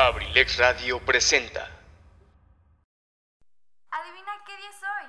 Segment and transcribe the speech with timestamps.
[0.00, 1.68] Abrilex Radio presenta.
[3.90, 5.06] Adivina qué día es hoy.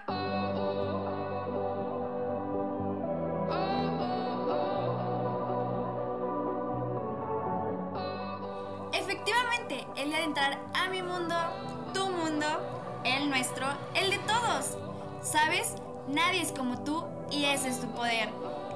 [8.93, 11.35] Efectivamente, el día de entrar a mi mundo,
[11.93, 12.47] tu mundo,
[13.03, 14.75] el nuestro, el de todos.
[15.21, 15.75] ¿Sabes?
[16.07, 18.29] Nadie es como tú y ese es tu poder.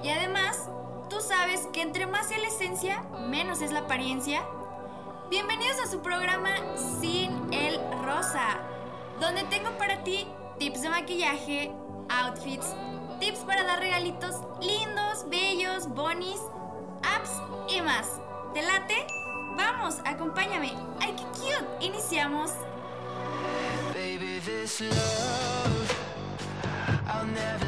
[0.04, 0.70] Y además,
[1.10, 4.46] tú sabes que entre más es la esencia, menos es la apariencia.
[5.34, 6.52] Bienvenidos a su programa
[7.02, 8.60] Sin el Rosa,
[9.20, 10.28] donde tengo para ti
[10.60, 11.72] tips de maquillaje,
[12.08, 12.68] outfits,
[13.20, 16.40] tips para dar regalitos lindos, bellos, bonis,
[17.02, 17.32] apps
[17.68, 18.22] y más.
[18.54, 19.08] ¿Te late?
[19.58, 20.74] Vamos, acompáñame.
[21.00, 21.84] ¡Ay, qué cute!
[21.84, 22.52] Iniciamos.
[23.96, 26.06] Baby, this love,
[27.08, 27.63] I'll never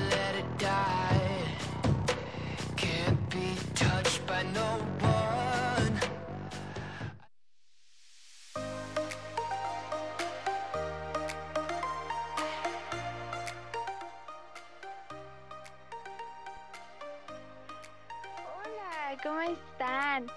[19.25, 20.27] ¿cómo están?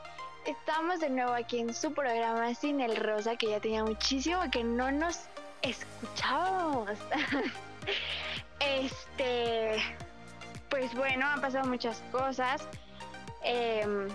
[0.47, 4.65] Estamos de nuevo aquí en su programa Sin el Rosa, que ya tenía muchísimo que
[4.65, 5.21] no nos
[5.63, 6.91] escuchábamos.
[8.61, 9.77] este,
[10.71, 12.67] pues bueno, han pasado muchas cosas.
[13.45, 14.09] Em,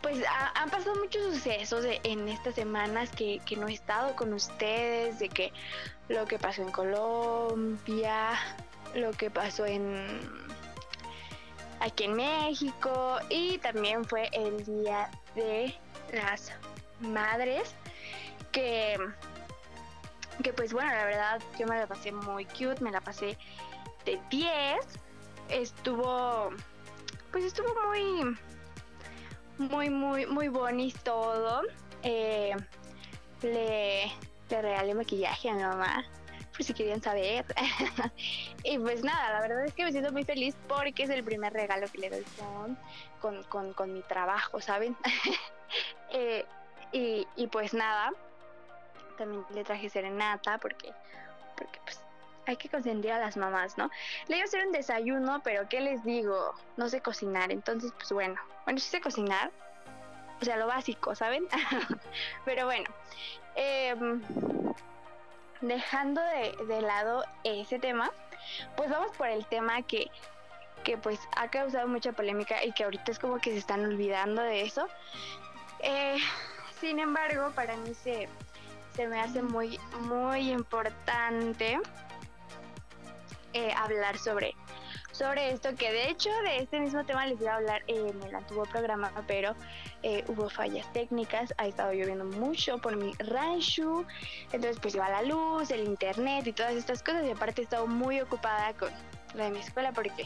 [0.00, 4.32] pues ha- han pasado muchos sucesos de- en estas semanas que no he estado con
[4.32, 5.52] ustedes, de que
[6.08, 8.30] lo que pasó en Colombia,
[8.94, 10.47] lo que pasó en
[11.80, 15.74] aquí en México y también fue el día de
[16.12, 16.52] las
[17.00, 17.74] madres
[18.52, 18.98] que
[20.42, 23.36] que pues bueno la verdad yo me la pasé muy cute me la pasé
[24.04, 24.50] de 10
[25.48, 26.50] estuvo
[27.30, 28.36] pues estuvo muy
[29.58, 31.62] muy muy muy bonito todo.
[32.02, 32.54] Eh,
[33.42, 34.04] le
[34.50, 36.04] le regalé maquillaje a mi mamá
[36.58, 37.46] por si querían saber
[38.64, 41.52] y pues nada, la verdad es que me siento muy feliz porque es el primer
[41.52, 42.76] regalo que le doy con,
[43.20, 44.96] con, con, con mi trabajo, ¿saben?
[46.10, 46.46] Eh,
[46.92, 48.10] y, y pues nada,
[49.18, 50.94] también le traje serenata porque,
[51.54, 52.00] porque pues
[52.46, 53.90] hay que consentir a las mamás, ¿no?
[54.28, 56.54] Le iba a hacer un desayuno, pero ¿qué les digo?
[56.78, 59.52] No sé cocinar, entonces pues bueno, bueno, sí sé cocinar,
[60.40, 61.46] o sea, lo básico, ¿saben?
[62.46, 62.88] pero bueno,
[63.54, 64.22] em,
[65.60, 68.10] dejando de, de lado ese tema,
[68.76, 70.10] pues vamos por el tema que,
[70.84, 74.42] que pues ha causado mucha polémica y que ahorita es como que se están olvidando
[74.42, 74.86] de eso.
[75.80, 76.16] Eh,
[76.80, 78.28] sin embargo, para mí se,
[78.94, 81.80] se me hace muy, muy importante
[83.52, 84.54] eh, hablar sobre,
[85.18, 88.34] sobre esto, que de hecho de este mismo tema les iba a hablar en el
[88.34, 89.56] antiguo programa, pero
[90.04, 94.04] eh, hubo fallas técnicas, ha estado lloviendo mucho por mi rancho,
[94.52, 97.88] entonces pues iba la luz, el internet y todas estas cosas y aparte he estado
[97.88, 98.90] muy ocupada con
[99.34, 100.24] lo de mi escuela porque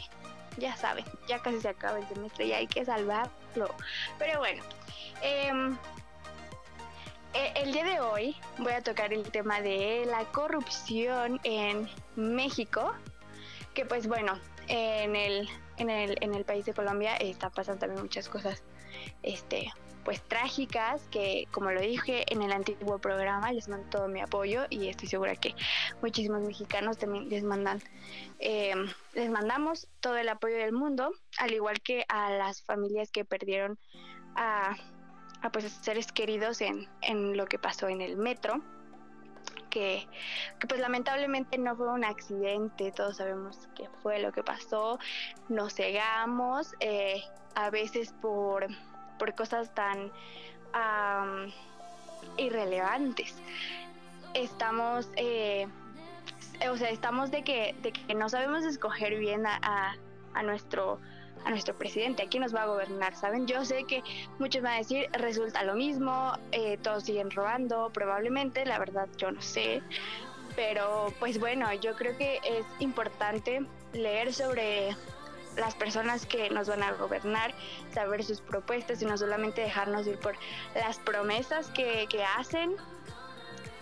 [0.57, 3.73] ya saben, ya casi se acaba el semestre y hay que salvarlo.
[4.19, 4.63] Pero bueno,
[5.23, 5.75] em,
[7.33, 12.93] eh, el día de hoy voy a tocar el tema de la corrupción en México,
[13.73, 14.39] que pues bueno,
[14.73, 15.47] en el,
[15.77, 18.63] en el, en el país de Colombia están pasando también muchas cosas
[19.21, 19.71] este
[20.03, 24.65] pues trágicas que como lo dije en el antiguo programa les mando todo mi apoyo
[24.71, 25.53] y estoy segura que
[26.01, 27.81] muchísimos mexicanos también les mandan
[28.39, 28.73] eh,
[29.13, 33.77] les mandamos todo el apoyo del mundo al igual que a las familias que perdieron
[34.35, 34.75] a,
[35.41, 38.61] a pues seres queridos en, en lo que pasó en el metro
[39.73, 40.07] que,
[40.69, 44.99] pues lamentablemente no fue un accidente, todos sabemos qué fue lo que pasó,
[45.49, 47.23] nos cegamos, eh,
[47.55, 48.67] a veces por,
[49.17, 50.11] por cosas tan
[52.37, 53.35] irrelevantes.
[54.35, 55.67] Estamos, eh,
[56.71, 59.95] o sea, estamos de que, de que no sabemos escoger bien a,
[60.35, 60.99] a nuestro
[61.45, 63.47] a nuestro presidente, a quién nos va a gobernar, ¿saben?
[63.47, 64.03] Yo sé que
[64.39, 69.31] muchos van a decir, resulta lo mismo, eh, todos siguen robando, probablemente, la verdad yo
[69.31, 69.81] no sé,
[70.55, 74.95] pero pues bueno, yo creo que es importante leer sobre
[75.57, 77.53] las personas que nos van a gobernar,
[77.93, 80.35] saber sus propuestas y no solamente dejarnos ir por
[80.73, 82.75] las promesas que, que hacen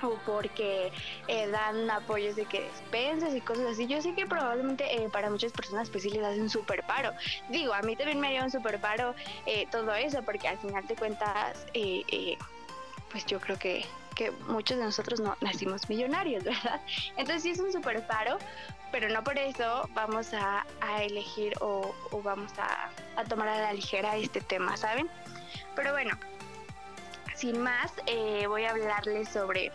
[0.03, 0.92] o porque
[1.27, 3.88] eh, dan apoyos de que despensas y cosas así.
[3.88, 7.12] Yo sé que probablemente eh, para muchas personas pues sí les hace un super paro.
[7.50, 9.15] Digo, a mí también me haría un super paro
[9.45, 11.65] eh, todo eso porque al final de cuentas
[13.12, 16.80] pues yo creo que, que muchos de nosotros no nacimos millonarios, ¿verdad?
[17.18, 18.38] Entonces sí es un super paro,
[18.92, 21.94] pero no por eso vamos a, a elegir o,
[22.24, 22.89] vamos a,
[23.19, 25.09] a tomar a la ligera este tema, ¿saben?
[25.75, 26.18] Pero bueno,
[27.42, 27.92] sin más,
[28.47, 29.71] voy a hablarles sobre,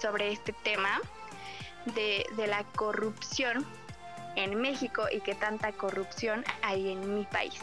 [0.00, 1.00] sobre este tema
[1.86, 3.66] de, de la corrupción
[4.36, 7.60] en México y qué tanta corrupción hay en mi país.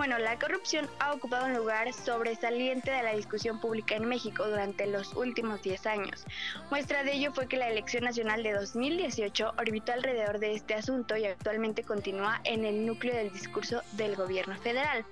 [0.00, 4.86] Bueno, la corrupción ha ocupado un lugar sobresaliente de la discusión pública en México durante
[4.86, 6.24] los últimos 10 años.
[6.70, 11.18] Muestra de ello fue que la elección nacional de 2018 orbitó alrededor de este asunto
[11.18, 15.04] y actualmente continúa en el núcleo del discurso del gobierno federal.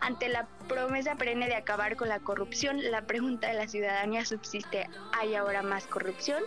[0.00, 4.90] Ante la promesa perenne de acabar con la corrupción, la pregunta de la ciudadanía subsiste,
[5.12, 6.42] ¿hay ahora más corrupción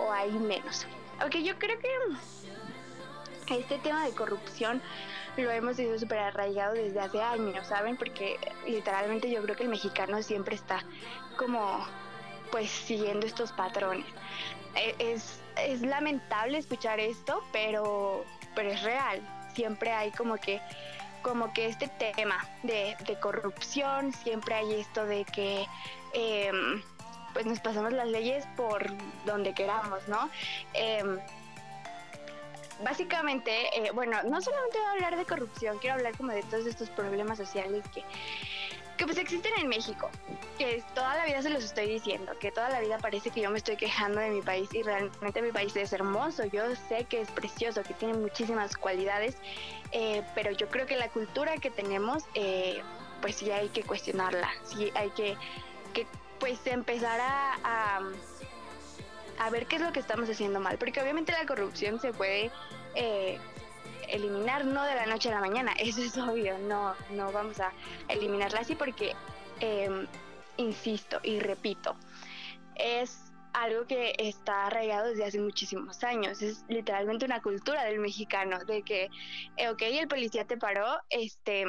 [0.00, 0.84] o hay menos?
[1.20, 1.88] Aunque yo creo que
[3.54, 4.82] este tema de corrupción
[5.40, 7.96] lo hemos sido súper arraigado desde hace años, ¿saben?
[7.96, 10.84] Porque literalmente yo creo que el mexicano siempre está
[11.36, 11.84] como
[12.50, 14.06] pues siguiendo estos patrones.
[14.74, 19.20] E, es, es lamentable escuchar esto, pero, pero es real.
[19.54, 20.60] Siempre hay como que
[21.22, 25.66] como que este tema de, corrupción, siempre hay esto de que
[26.14, 26.82] em,
[27.34, 28.86] pues nos pasamos las leyes por
[29.26, 30.30] donde queramos, ¿no?
[30.72, 31.18] Em,
[32.82, 36.66] básicamente, eh, bueno, no solamente voy a hablar de corrupción, quiero hablar como de todos
[36.66, 38.02] estos problemas sociales que,
[38.96, 40.10] que pues existen en México,
[40.58, 43.50] que toda la vida se los estoy diciendo, que toda la vida parece que yo
[43.50, 47.22] me estoy quejando de mi país y realmente mi país es hermoso, yo sé que
[47.22, 49.36] es precioso, que tiene muchísimas cualidades,
[49.92, 52.82] eh, pero yo creo que la cultura que tenemos, eh,
[53.22, 55.36] pues sí hay que cuestionarla, sí hay que,
[55.94, 56.06] que
[56.38, 58.00] pues empezar a a
[59.48, 62.50] ver qué es lo que estamos haciendo mal, porque obviamente la corrupción se puede
[62.94, 63.38] eh,
[64.08, 67.72] eliminar no de la noche a la mañana, eso es obvio, no, no vamos a
[68.08, 69.14] eliminarla así porque,
[69.60, 70.06] em,
[70.58, 71.96] insisto y repito,
[72.74, 76.40] es algo que está arraigado desde hace muchísimos años.
[76.40, 79.10] Es literalmente una cultura del mexicano, de que,
[79.56, 81.66] eh, ok, el policía te paró, este,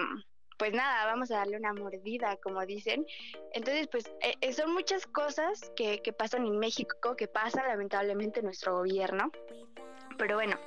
[0.58, 3.06] pues nada, vamos a darle una mordida, como dicen.
[3.54, 8.46] Entonces, pues eh, eh, son muchas cosas que, pasan en México, que pasa lamentablemente en
[8.46, 9.32] nuestro gobierno.
[10.18, 10.58] Pero bueno,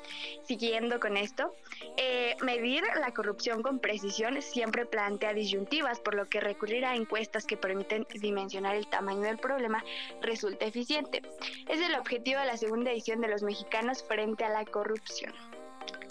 [0.43, 1.55] siguiendo con esto,
[1.97, 7.47] eh, medir la corrupción con precisión siempre plantea disyuntivas, por lo que recurrir a encuestas
[7.47, 9.85] que permiten dimensionar el tamaño del problema
[10.23, 11.23] resulta eficiente.
[11.69, 15.33] Es el objetivo de la segunda edición de Los Mexicanos frente a la corrupción.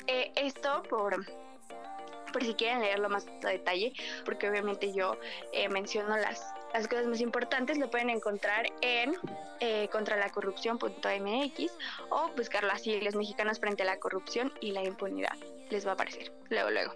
[0.07, 1.25] esto por
[2.33, 3.93] por si quieren leerlo más a detalle,
[4.25, 5.17] porque obviamente yo
[5.53, 6.43] eh, menciono las,
[6.73, 9.15] las cosas más importantes, lo pueden encontrar en
[9.61, 11.71] eh, contralacorrupción.mx
[12.09, 15.37] o buscar las siglas mexicanas frente a la corrupción y la impunidad.
[15.69, 16.93] Les va a aparecer luego, luego.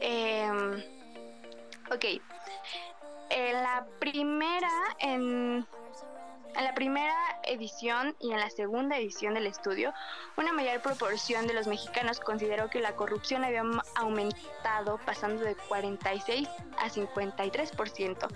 [0.00, 0.82] Em,
[1.92, 2.04] ok.
[3.30, 5.66] En la primera, en
[6.56, 7.14] en la primera
[7.44, 9.92] edición y en la segunda edición del estudio,
[10.36, 13.62] una mayor proporción de los mexicanos consideró que la corrupción había
[13.96, 16.48] aumentado pasando de 46
[16.78, 18.28] a 53%.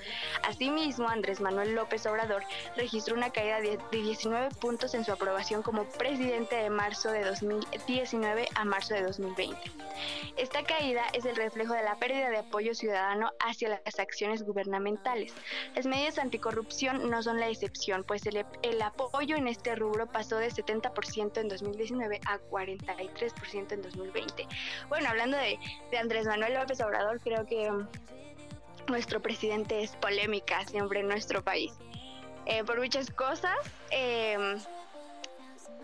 [0.44, 2.42] Asimismo, Andrés Manuel López Obrador
[2.76, 8.48] registró una caída de 19 puntos en su aprobación como presidente de marzo de 2019
[8.54, 9.58] a marzo de 2020.
[10.36, 15.34] Esta caída es el reflejo de la pérdida de apoyo ciudadano hacia las acciones gubernamentales.
[15.74, 20.48] Las medidas anticorrupción no son la excepción, pues el, apoyo en este rubro pasó de
[20.48, 24.48] 70% en 2019 a 43% en 2020.
[24.88, 25.58] Bueno, hablando de,
[25.96, 27.86] Andrés Manuel López Obrador, creo que um,
[28.88, 31.74] nuestro presidente es polémica siempre en nuestro país.
[32.46, 33.58] Eh, por muchas cosas,
[33.90, 34.58] em,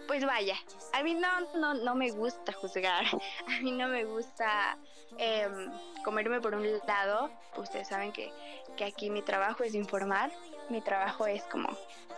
[0.08, 0.56] pues vaya,
[0.94, 3.04] a mí no, no, no me gusta juzgar,
[3.46, 4.78] a mí no me gusta
[5.18, 5.70] em,
[6.02, 8.32] comerme por un lado, ustedes saben que,
[8.78, 10.32] que aquí mi trabajo es informar,
[10.70, 11.68] mi trabajo es como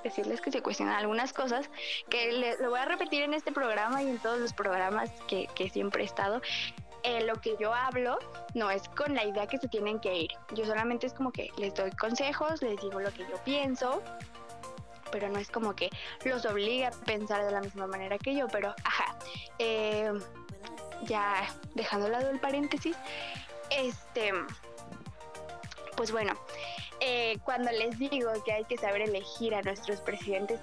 [0.03, 1.69] decirles que se cuestionan algunas cosas,
[2.09, 6.03] que lo voy a repetir en este programa y en todos los programas que, siempre
[6.03, 6.41] he estado.
[7.03, 8.19] Eh, lo que yo hablo
[8.55, 10.31] no es con la idea que se tienen que ir.
[10.55, 14.03] Yo solamente es como que les doy consejos, les digo lo que yo pienso,
[15.12, 15.91] pero no es como que
[16.25, 19.17] los obligue a pensar de la misma manera que yo, pero ajá.
[19.59, 20.12] Eh,
[21.03, 22.97] ya dejando lado el paréntesis,
[23.71, 24.33] este,
[25.97, 26.33] pues bueno,
[27.08, 30.58] eh, cuando les digo que hay que saber elegir a nuestros presidentes,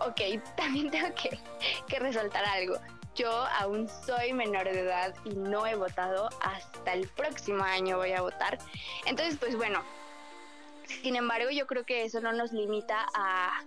[0.00, 0.20] ok,
[0.56, 2.74] también tengo que, resaltar algo.
[3.14, 8.12] Yo aún soy menor de edad y no he votado, hasta el próximo año voy
[8.12, 8.58] a votar.
[9.06, 9.82] Entonces, pues bueno,
[11.02, 13.64] sin embargo, yo creo que eso no nos limita a,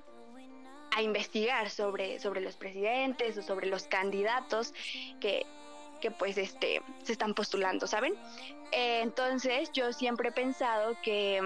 [1.01, 4.75] investigar sobre, los presidentes o sobre los candidatos
[5.19, 5.47] que,
[6.01, 8.13] que pues este, se están postulando, ¿saben?
[8.71, 11.41] Eh, entonces yo siempre he pensado que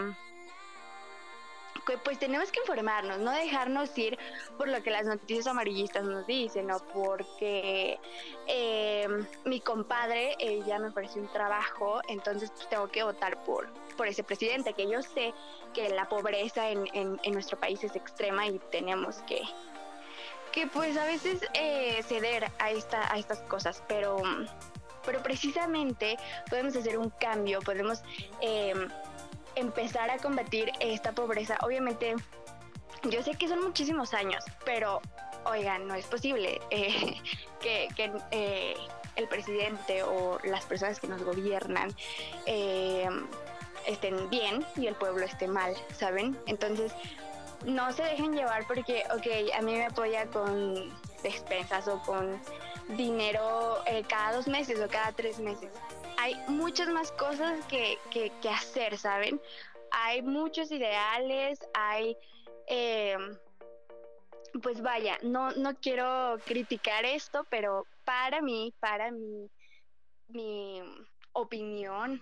[2.03, 4.17] pues tenemos que informarnos, no dejarnos ir
[4.57, 7.99] por lo que las noticias amarillistas nos dicen o porque
[8.47, 9.07] eh,
[9.45, 14.07] mi compadre eh, ya me ofreció un trabajo, entonces pues, tengo que votar por, por
[14.07, 15.33] ese presidente, que yo sé
[15.73, 19.41] que la pobreza en, en, nuestro país es extrema y tenemos que,
[20.51, 24.17] que pues a veces eh, ceder a, esta, a estas cosas, pero,
[25.05, 26.17] pero precisamente
[26.49, 28.01] podemos hacer un cambio, podemos
[29.55, 31.57] empezar a combatir esta pobreza.
[31.61, 32.15] Obviamente,
[33.09, 35.01] yo sé que son muchísimos años, pero
[35.45, 37.15] oigan, no es posible eh,
[37.61, 37.89] que,
[38.31, 38.75] eh,
[39.15, 41.89] el presidente o las personas que nos gobiernan
[42.45, 43.07] eh,
[43.87, 46.37] estén bien y el pueblo esté mal, ¿saben?
[46.47, 46.91] Entonces,
[47.65, 50.93] no se dejen llevar porque, ok, a mí me apoya con
[51.23, 52.39] despensas o con
[52.89, 55.71] dinero cada dos meses o cada tres meses
[56.25, 59.39] hay muchas más cosas que, que, hacer, ¿saben?
[59.91, 62.17] Hay muchos ideales, hay...
[62.65, 63.37] Em,
[64.63, 69.51] pues vaya, no, no quiero criticar esto, pero para mí, para mí,
[70.29, 70.81] mi
[71.33, 72.19] opinión,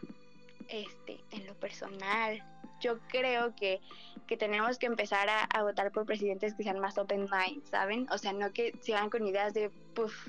[0.68, 2.44] este, en lo personal,
[2.82, 3.80] yo creo que,
[4.28, 8.08] que tenemos que empezar a, a, votar por presidentes que sean más open mind, ¿saben?
[8.12, 10.28] O sea, no que sigan con ideas de, puff,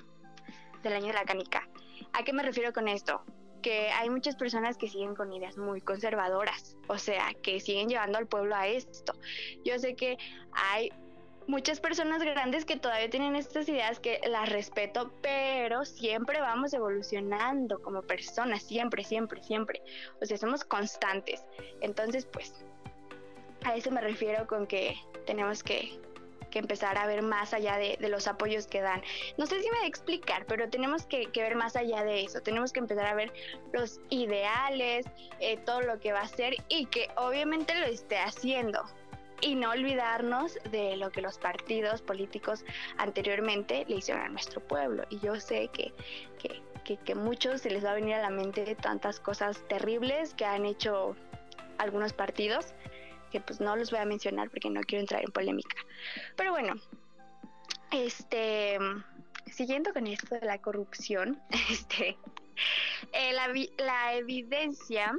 [0.85, 1.67] del año de la canica.
[2.13, 3.25] ¿A qué me refiero con esto?
[3.65, 8.19] Que hay muchas personas que siguen con ideas muy conservadoras, o sea, que siguen llevando
[8.19, 9.15] al pueblo a esto.
[9.65, 10.19] Yo sé que
[10.53, 10.93] hay
[11.47, 17.81] muchas personas grandes que todavía tienen estas ideas que las respeto, pero siempre vamos evolucionando
[17.81, 19.81] como personas, siempre, siempre, siempre.
[20.21, 21.43] O sea, somos constantes.
[21.81, 22.67] Entonces, pues,
[23.65, 24.95] a eso me refiero con que
[25.25, 25.99] tenemos que
[26.59, 29.03] empezar a ver más allá de, los apoyos que dan.
[29.37, 32.41] No sé si me a explicar, pero tenemos que, ver más allá de eso.
[32.41, 33.33] Tenemos que empezar a ver
[33.73, 35.07] los ideales,
[35.41, 38.83] eh, todo lo que va a hacer y que obviamente lo esté haciendo.
[39.41, 42.65] Y no olvidarnos de lo que los partidos políticos
[42.97, 45.05] anteriormente le hicieron a nuestro pueblo.
[45.11, 45.93] Y yo sé que,
[46.39, 50.35] que, que, que muchos se les va a venir a la mente tantas cosas terribles
[50.35, 51.17] que han hecho
[51.79, 52.75] algunos partidos
[53.35, 55.75] que pues no los voy a mencionar porque no quiero entrar en polémica.
[56.37, 56.75] Pero bueno,
[57.91, 58.79] este,
[59.51, 62.17] siguiendo con esto de la corrupción, este,
[63.13, 65.13] eh, la, la evidencia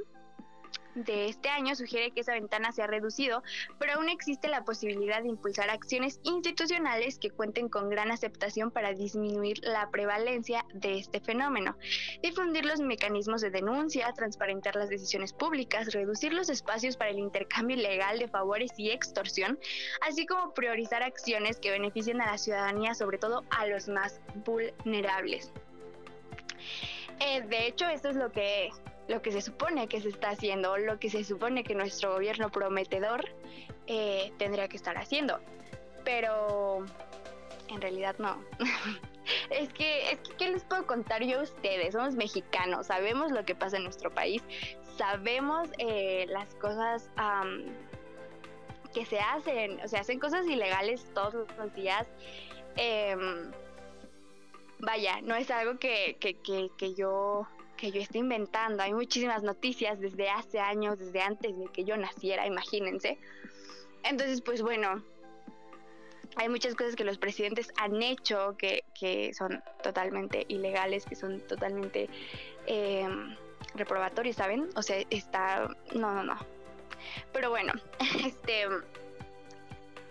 [0.96, 3.42] de este año sugiere que esa ventana se ha reducido,
[3.78, 8.94] pero aún existe la posibilidad de impulsar acciones institucionales que cuenten con gran aceptación para
[8.94, 11.76] disminuir la prevalencia de este fenómeno,
[12.22, 17.76] difundir los mecanismos de denuncia, transparentar las decisiones públicas, reducir los espacios para el intercambio
[17.76, 19.58] ilegal de favores y extorsión,
[20.06, 25.52] así como priorizar acciones que beneficien a la ciudadanía, sobre todo a los más vulnerables.
[27.20, 28.70] Eh, de hecho, esto es lo que
[29.08, 32.50] lo que se supone que se está haciendo, lo que se supone que nuestro gobierno
[32.50, 33.24] prometedor
[33.86, 35.40] eh, tendría que estar haciendo.
[36.04, 36.84] Pero
[37.68, 38.42] en realidad no.
[39.50, 41.94] es, que, es que, ¿qué les puedo contar yo a ustedes?
[41.94, 44.42] Somos mexicanos, sabemos lo que pasa en nuestro país,
[44.96, 47.10] sabemos eh, las cosas
[48.92, 52.06] que se hacen, o sea, hacen cosas ilegales todos los días.
[52.76, 53.50] Em,
[54.78, 57.46] vaya, no es algo que, que, que, que yo
[57.76, 58.82] que yo estoy inventando.
[58.82, 63.18] Hay muchísimas noticias desde hace años, desde antes de que yo naciera, imagínense.
[64.02, 65.02] Entonces, pues bueno,
[66.36, 71.40] hay muchas cosas que los presidentes han hecho que, que son totalmente ilegales, que son
[71.40, 72.08] totalmente
[72.66, 73.08] eh,
[73.74, 74.68] reprobatorios, ¿saben?
[74.76, 75.68] O sea, está...
[75.94, 76.36] No, no, no.
[77.32, 77.72] Pero bueno,
[78.24, 78.66] este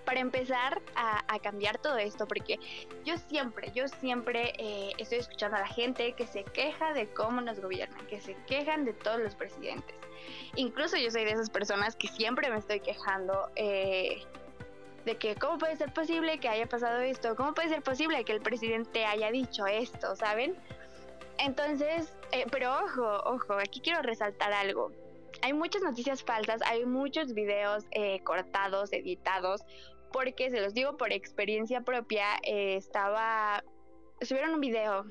[0.05, 2.59] para empezar a, cambiar todo esto, porque
[3.03, 7.41] yo siempre, yo siempre eh, estoy escuchando a la gente que se queja de cómo
[7.41, 9.95] nos gobiernan, que se quejan de todos los presidentes.
[10.55, 14.24] Incluso yo soy de esas personas que siempre me estoy quejando eh,
[15.03, 18.31] de que cómo puede ser posible que haya pasado esto, cómo puede ser posible que
[18.31, 20.55] el presidente haya dicho esto, ¿saben?
[21.38, 24.91] Entonces, eh, pero ojo, ojo, aquí quiero resaltar algo
[25.41, 27.83] hay muchas noticias falsas, hay muchos videos
[28.24, 29.62] cortados, editados,
[30.15, 33.62] porque se los digo por experiencia propia, eh, estaba,
[34.22, 35.03] subieron un video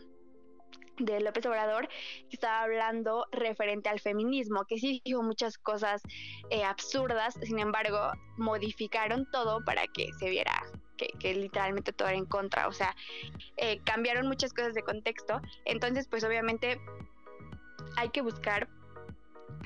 [0.97, 6.01] de López Obrador que estaba hablando referente al feminismo, que sí dijo muchas cosas
[6.49, 10.63] eh, absurdas, sin embargo, modificaron todo para que se viera
[10.97, 12.97] que, literalmente todo era en contra, o sea,
[13.59, 16.81] eh, cambiaron muchas cosas de contexto, entonces pues obviamente
[17.99, 18.71] hay que buscar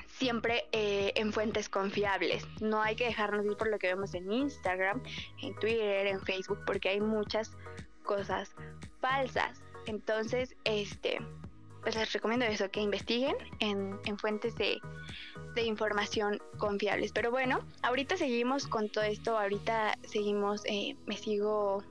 [0.07, 2.45] siempre eh, en fuentes confiables.
[2.61, 5.01] No hay que dejarnos ir por lo que vemos en Instagram,
[5.41, 7.51] en Twitter, en Facebook, porque hay muchas
[8.03, 8.51] cosas
[8.99, 9.61] falsas.
[9.85, 11.19] Entonces, este,
[11.81, 14.79] pues les recomiendo eso, que investiguen en, en fuentes de,
[15.55, 17.11] de, información confiables.
[17.13, 21.83] Pero bueno, ahorita seguimos con todo esto, ahorita seguimos, eh, me sigo,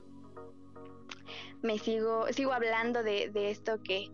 [1.61, 4.11] me sigo, sigo hablando de, de esto que,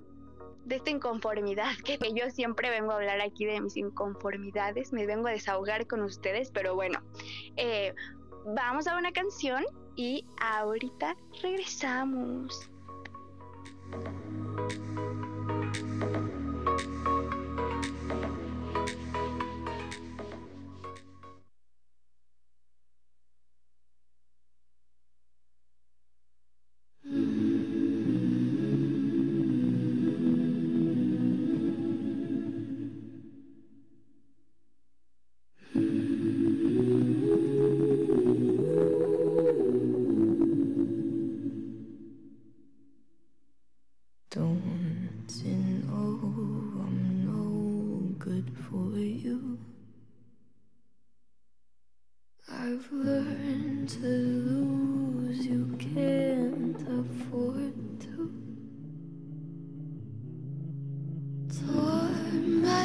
[0.66, 5.28] de esta inconformidad, que, yo siempre vengo a hablar aquí de mis inconformidades, me vengo
[5.28, 7.02] a desahogar con ustedes, pero bueno,
[7.56, 7.94] eh,
[8.46, 9.64] vamos a una canción
[9.96, 12.70] y ahorita regresamos.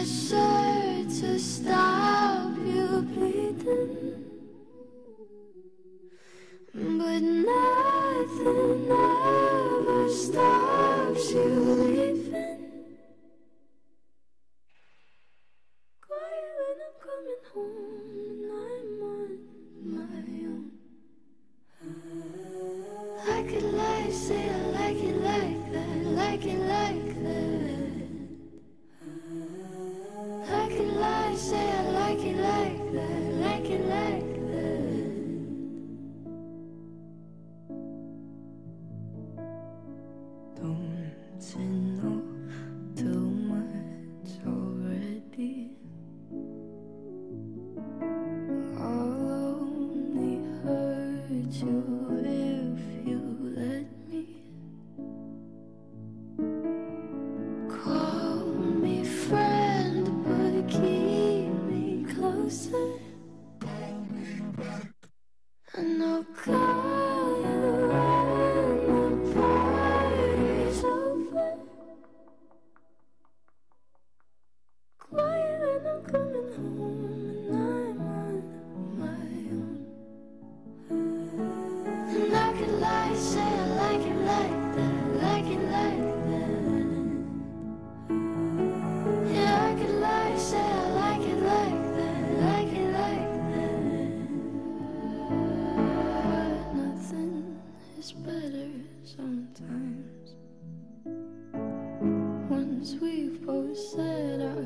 [0.00, 4.19] pressure to stop you bleeding.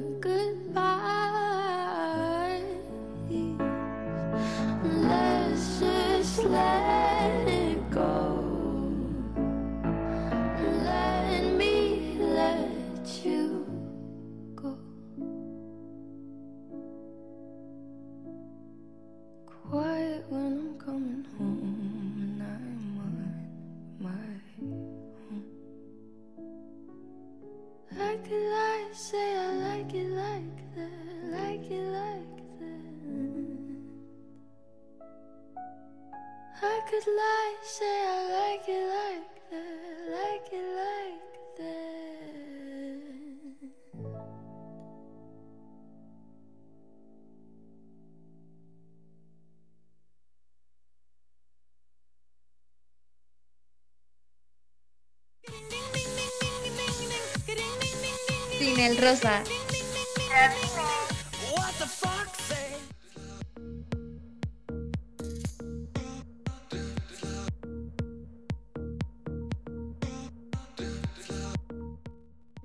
[0.07, 1.14] El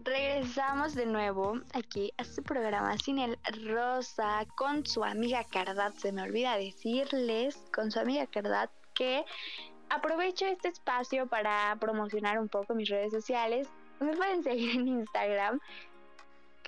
[0.03, 5.97] Regresamos de nuevo aquí a su programa Sin el Rosa con su amiga Cardat.
[5.97, 9.23] Se me olvida decirles con su amiga Cardat que
[9.89, 13.69] aprovecho este espacio para promocionar un poco mis redes sociales.
[13.99, 15.59] Me pueden seguir en Instagram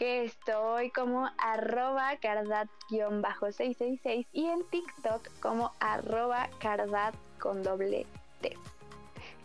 [0.02, 8.08] que estoy como arroba cardat-666 y en TikTok como arroba cardat con doble
[8.42, 8.58] T.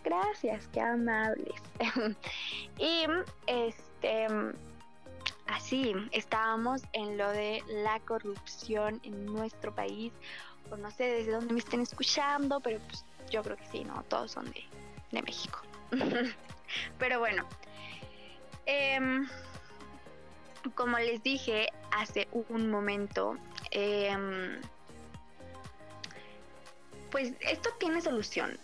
[0.03, 1.61] Gracias, qué amables.
[2.79, 3.05] y
[3.47, 4.29] este,
[5.47, 10.11] así, estábamos en lo de la corrupción en nuestro país.
[10.71, 14.03] O no sé desde dónde me estén escuchando, pero pues yo creo que sí, ¿no?
[14.05, 14.65] Todos son de,
[15.13, 15.61] de México.
[16.99, 17.47] pero bueno,
[18.67, 19.29] Em,
[20.75, 23.37] como les dije hace un momento,
[23.71, 24.61] em,
[27.11, 28.59] pues esto tiene solución,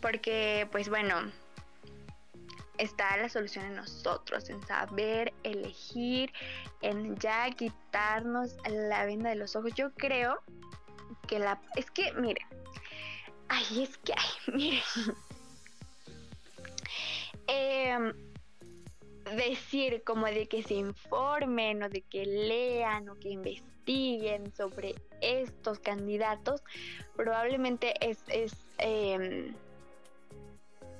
[0.00, 1.30] porque pues bueno,
[2.80, 6.32] está la solución en nosotros, en saber elegir,
[6.80, 9.74] en ya quitarnos la venda de los ojos.
[9.74, 10.42] Yo creo
[11.28, 11.60] que la...
[11.76, 12.46] Es que, miren,
[13.48, 14.82] ay, es que, ay, miren.
[17.46, 18.29] Em,
[19.36, 25.78] decir como de que se informen o de que lean o que investiguen sobre estos
[25.78, 26.62] candidatos
[27.16, 29.54] probablemente es, es em,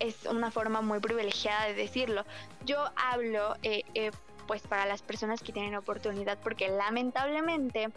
[0.01, 2.25] es una forma muy privilegiada de decirlo.
[2.65, 4.11] Yo hablo eh, eh,
[4.47, 7.89] pues para las personas que tienen oportunidad porque lamentablemente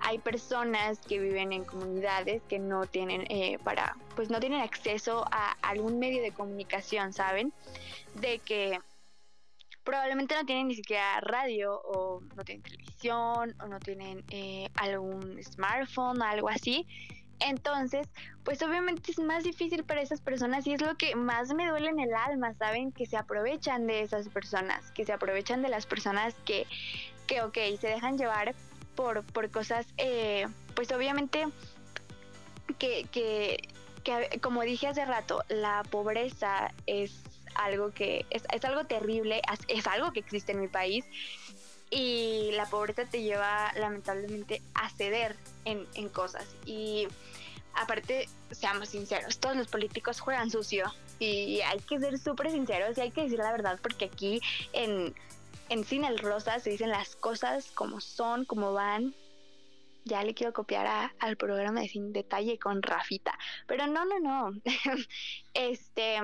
[0.00, 5.26] hay personas que viven en comunidades que no tienen eh, para pues no tienen acceso
[5.30, 7.52] a algún medio de comunicación saben
[8.14, 8.78] de que
[9.88, 14.22] probablemente no tienen ni siquiera radio o no tienen televisión o no tienen
[14.74, 16.86] algún smartphone o algo así
[17.40, 18.08] entonces,
[18.44, 21.88] pues obviamente es más difícil para esas personas y es lo que más me duele
[21.88, 22.92] en el alma, ¿saben?
[22.92, 26.66] Que se aprovechan de esas personas, que se aprovechan de las personas que,
[27.26, 28.54] que ok, se dejan llevar
[28.96, 31.46] por, por cosas, eh, pues obviamente
[32.78, 33.68] que, que,
[34.02, 37.22] que, como dije hace rato, la pobreza es
[37.58, 41.04] algo que es, es algo terrible, es, es algo que existe en mi país
[41.90, 47.08] y la pobreza te lleva lamentablemente a ceder en, en cosas y
[47.74, 53.00] aparte, seamos sinceros, todos los políticos juegan sucio y hay que ser súper sinceros y
[53.00, 54.40] hay que decir la verdad porque aquí
[54.72, 55.14] en,
[55.68, 59.14] en Cine el Rosa se dicen las cosas como son, como van.
[60.04, 64.58] Ya le quiero copiar al programa de Sin Detalle con Rafita, pero no, no, no.
[65.54, 66.18] este,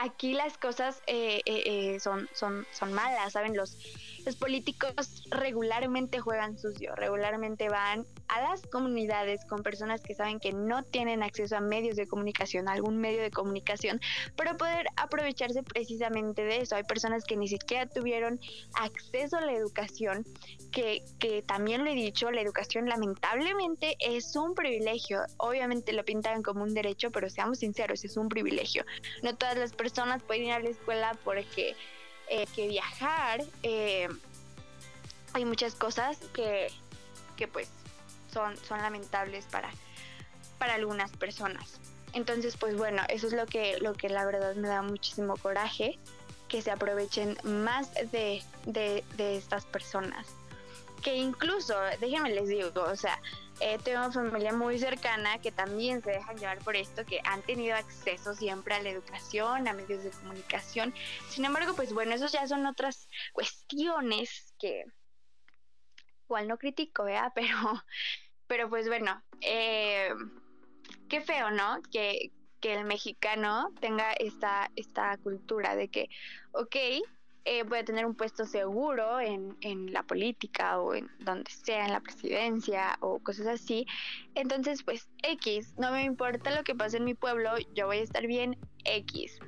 [0.00, 3.56] aquí las cosas eh, eh, eh, son, son, son malas, ¿saben?
[3.56, 3.76] Los,
[4.24, 10.52] los políticos regularmente juegan sucio, regularmente van a las comunidades con personas que saben que
[10.52, 14.00] no tienen acceso a medios de comunicación, a algún medio de comunicación,
[14.36, 16.76] para poder aprovecharse precisamente de eso.
[16.76, 18.40] Hay personas que ni siquiera tuvieron
[18.74, 20.24] acceso a la educación,
[20.70, 25.22] que, que también lo he dicho, la educación lamentablemente es un privilegio.
[25.36, 28.84] Obviamente lo pintan como un derecho, pero seamos sinceros, es un privilegio.
[29.22, 31.76] No todas las personas pueden ir a la escuela porque
[32.32, 33.44] eh, que viajar.
[33.62, 34.08] Eh,
[35.34, 36.68] hay muchas cosas que,
[37.36, 37.68] que pues
[38.32, 39.70] son, son lamentables para,
[40.58, 41.78] para algunas personas.
[42.14, 45.98] Entonces, pues bueno, eso es lo que, lo que la verdad me da muchísimo coraje,
[46.48, 50.26] que se aprovechen más de, de, de estas personas.
[51.02, 53.20] Que incluso, déjenme les digo, o sea,
[53.60, 57.76] eh, tengo familia muy cercana que también se dejan llevar por esto, que han tenido
[57.76, 60.94] acceso siempre a la educación, a medios de comunicación.
[61.28, 64.84] Sin embargo, pues bueno, esos ya son otras cuestiones que
[66.24, 67.32] igual no critico, ¿verdad?
[67.34, 67.84] Pero,
[68.46, 70.10] pero pues bueno, eh,
[71.08, 71.80] qué feo, ¿no?
[71.90, 76.08] Que, que el mexicano tenga esta, esta cultura de que,
[76.52, 76.76] ok,
[77.44, 81.86] eh, voy a tener un puesto seguro en, en, la política o en donde sea,
[81.86, 83.86] en la presidencia o cosas así.
[84.34, 88.02] Entonces, pues X, no me importa lo que pase en mi pueblo, yo voy a
[88.02, 89.40] estar bien X.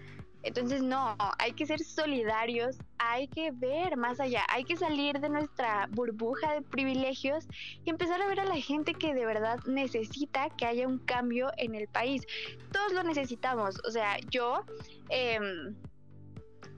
[0.45, 5.31] Entonces, no, hay que ser solidarios, hay que ver más allá, hay que salir de
[5.31, 7.47] nuestra burbuja de privilegios
[7.85, 11.51] y empezar a ver a la gente que de verdad necesita que haya un cambio
[11.57, 12.27] en el país.
[12.73, 14.65] Todos lo necesitamos, o sea, yo...
[15.09, 15.39] Eh,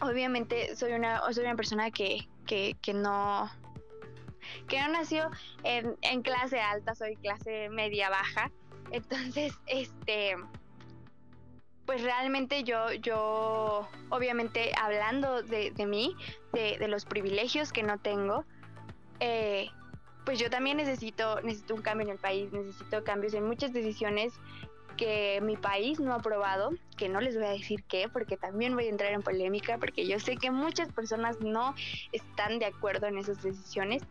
[0.01, 3.51] obviamente soy una, soy una persona que, que, que no
[4.69, 5.31] que no nació
[5.65, 8.53] en, en, clase alta, soy clase media baja.
[8.93, 10.37] Entonces, este
[11.85, 16.17] pues realmente yo, yo, obviamente hablando de, mí,
[16.53, 18.45] de, de, los privilegios que no tengo,
[19.21, 19.69] eh,
[20.25, 24.35] pues yo también necesito, necesito un cambio en el país, necesito cambios en muchas decisiones
[24.97, 28.75] que mi país no ha aprobado, que no les voy a decir qué, porque también
[28.75, 31.75] voy a entrar en polémica, porque yo sé que muchas personas no
[32.13, 34.03] están de acuerdo en esas decisiones,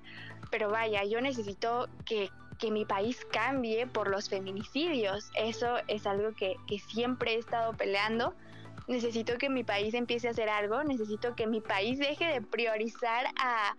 [0.51, 6.33] pero vaya, yo necesito que, que mi país cambie por los feminicidios, eso es algo
[6.33, 8.33] que, que siempre he estado peleando.
[8.87, 13.25] Necesito que mi país empiece a hacer algo, necesito que mi país deje de priorizar
[13.41, 13.75] a,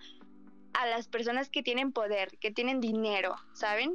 [0.74, 3.94] a las personas que tienen poder, que tienen dinero, ¿saben?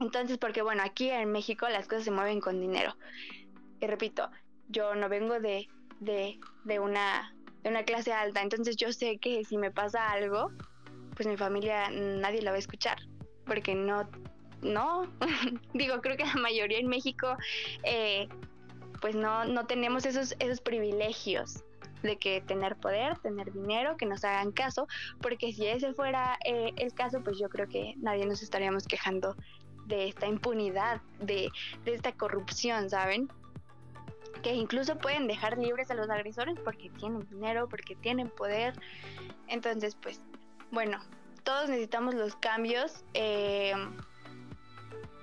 [0.00, 2.96] Entonces, porque bueno, aquí en México las cosas se mueven con dinero.
[3.80, 4.30] Y repito,
[4.68, 5.68] yo no vengo de,
[6.00, 10.50] de, de, una, de una clase alta, entonces yo sé que si me pasa algo,
[11.14, 12.98] pues mi familia nadie la va a escuchar,
[13.44, 14.08] porque no,
[14.62, 15.10] no,
[15.74, 17.36] digo, creo que la mayoría en México,
[17.84, 18.28] eh,
[19.00, 21.62] pues no, no tenemos esos, esos privilegios
[22.02, 24.86] de que tener poder, tener dinero, que nos hagan caso,
[25.20, 29.36] porque si ese fuera eh, el caso, pues yo creo que nadie nos estaríamos quejando
[29.90, 31.50] de esta impunidad, de,
[31.84, 33.28] de esta corrupción, ¿saben?
[34.42, 38.72] Que incluso pueden dejar libres a los agresores porque tienen dinero, porque tienen poder.
[39.48, 40.22] Entonces, pues,
[40.70, 40.98] bueno,
[41.42, 43.04] todos necesitamos los cambios.
[43.12, 43.74] Eh,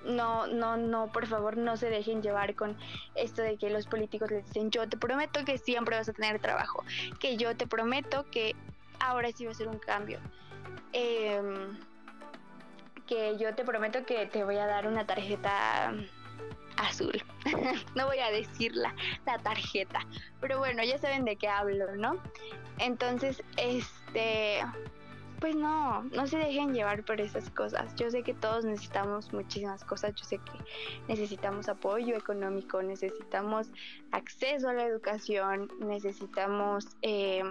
[0.04, 2.76] no, no, no, por favor, no se dejen llevar con
[3.14, 6.40] esto de que los políticos les dicen, yo te prometo que siempre vas a tener
[6.40, 6.84] trabajo,
[7.20, 8.54] que yo te prometo que
[9.00, 10.20] ahora sí va a ser un cambio.
[10.92, 11.78] Em,
[13.08, 15.92] que yo te prometo que te voy a dar una tarjeta
[16.76, 17.22] azul.
[17.94, 18.94] no voy a decirla,
[19.26, 20.00] la tarjeta.
[20.40, 22.22] Pero bueno, ya saben de qué hablo, ¿no?
[22.78, 24.62] Entonces, este,
[25.40, 27.94] pues no, no se dejen llevar por esas cosas.
[27.96, 30.52] Yo sé que todos necesitamos muchísimas cosas, yo sé que
[31.08, 33.68] necesitamos apoyo económico, necesitamos
[34.12, 37.42] acceso a la educación, necesitamos, eh,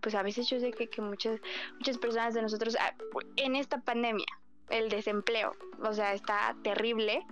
[0.00, 1.40] pues a veces yo sé que, que, muchas,
[1.74, 2.94] muchas personas de nosotros, ah,
[3.36, 4.26] en esta pandemia,
[4.70, 7.24] el desempleo, o sea, está terrible.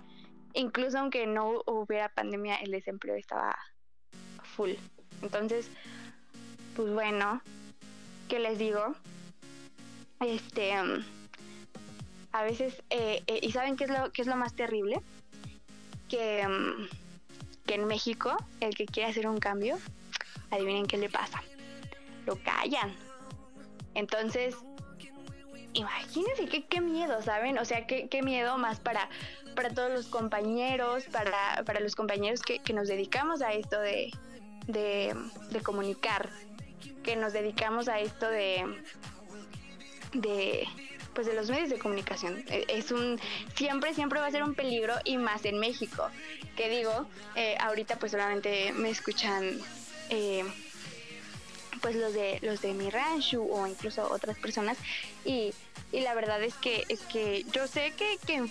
[0.53, 3.57] Incluso aunque no hubiera pandemia, el desempleo estaba
[4.43, 4.71] full.
[5.21, 5.69] Entonces,
[6.75, 7.41] pues bueno,
[8.29, 8.95] ¿qué les digo?
[10.19, 10.73] Este,
[12.31, 15.01] a veces, eh, eh, ¿y saben qué es lo, qué es lo más terrible?
[16.09, 16.87] Que, um,
[17.65, 19.77] que en México, el que quiere hacer un cambio,
[20.51, 21.43] adivinen qué le pasa.
[22.25, 22.93] Lo callan.
[23.95, 24.55] Entonces,
[25.73, 27.57] imagínense qué, qué miedo, ¿saben?
[27.57, 29.09] O sea, qué, qué miedo más para,
[29.55, 34.11] para todos los compañeros, para, para los compañeros que, que, nos dedicamos a esto de,
[34.67, 35.15] de,
[35.51, 36.29] de comunicar,
[37.03, 38.65] que nos dedicamos a esto de,
[40.13, 40.67] de
[41.13, 43.19] pues de los medios de comunicación e, es un
[43.55, 46.07] siempre siempre va a ser un peligro y más en México
[46.55, 49.59] que digo eh, ahorita pues solamente me escuchan
[50.09, 50.43] eh,
[51.83, 54.77] pues los de los de mi rancho o incluso otras personas
[55.25, 55.53] y,
[55.91, 58.49] y la verdad es que es que yo sé que, que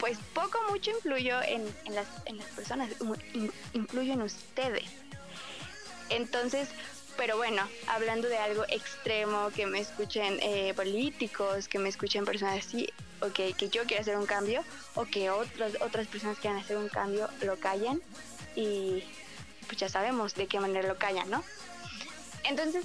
[0.00, 2.90] pues poco mucho influyo en, en, las, en las personas
[3.72, 4.90] influyo en ustedes
[6.10, 6.68] entonces
[7.16, 12.64] pero bueno, hablando de algo extremo, que me escuchen eh, políticos, que me escuchen personas
[12.64, 12.88] así,
[13.20, 14.64] o que, yo quiera hacer un cambio,
[14.94, 18.00] o que otras otras personas quieran hacer un cambio, lo callan
[18.56, 19.04] y
[19.66, 21.44] pues ya sabemos de qué manera lo callan, ¿no?
[22.44, 22.84] Entonces,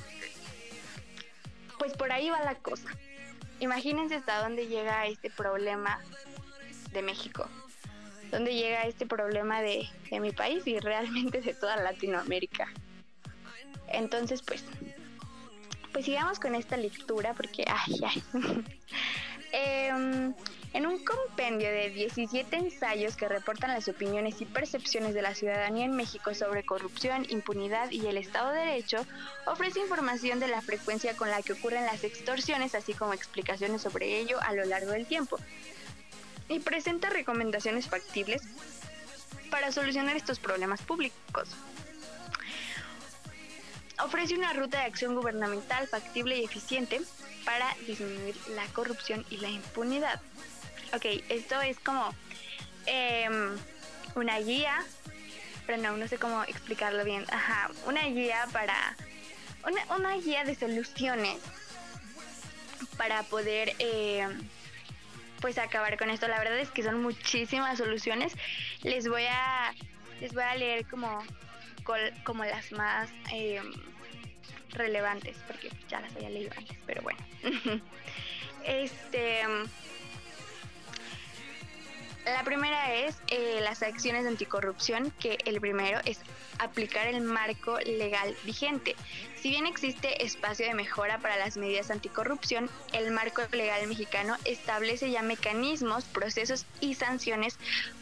[1.79, 2.89] pues por ahí va la cosa.
[3.59, 5.99] Imagínense hasta dónde llega este problema
[6.91, 7.47] de México,
[8.31, 12.67] dónde llega este problema de, de mi país y realmente de toda Latinoamérica.
[13.87, 14.63] Entonces, pues,
[15.91, 18.23] pues sigamos con esta lectura porque, ay, ay.
[19.51, 20.33] eh,
[20.73, 25.85] en un compendio de 17 ensayos que reportan las opiniones y percepciones de la ciudadanía
[25.85, 29.05] en México sobre corrupción, impunidad y el Estado de Derecho,
[29.45, 34.19] ofrece información de la frecuencia con la que ocurren las extorsiones, así como explicaciones sobre
[34.19, 35.37] ello a lo largo del tiempo.
[36.49, 38.41] Y presenta recomendaciones factibles
[39.49, 41.49] para solucionar estos problemas públicos
[44.03, 47.01] ofrece una ruta de acción gubernamental factible y eficiente
[47.45, 50.21] para disminuir la corrupción y la impunidad.
[50.93, 52.13] Ok, esto es como
[52.85, 53.27] eh,
[54.15, 54.83] una guía,
[55.65, 57.25] pero no, no sé cómo explicarlo bien.
[57.29, 58.95] Ajá, una guía para.
[59.65, 61.39] Una, una guía de soluciones
[62.97, 63.73] para poder.
[63.79, 64.27] Eh,
[65.41, 66.27] pues acabar con esto.
[66.27, 68.33] La verdad es que son muchísimas soluciones.
[68.83, 69.73] Les voy a
[70.19, 71.23] les voy a leer como
[72.23, 73.61] como las más eh,
[74.71, 77.19] relevantes, porque ya las había leído antes, pero bueno.
[78.65, 79.43] este.
[82.27, 86.19] La primera es eh, las acciones de anticorrupción, que el primero es
[86.59, 88.97] aplicar el marco legal vigente.
[89.41, 95.09] Si bien existe espacio de mejora para las medidas anticorrupción, el marco legal mexicano establece
[95.09, 97.57] ya mecanismos, procesos y sanciones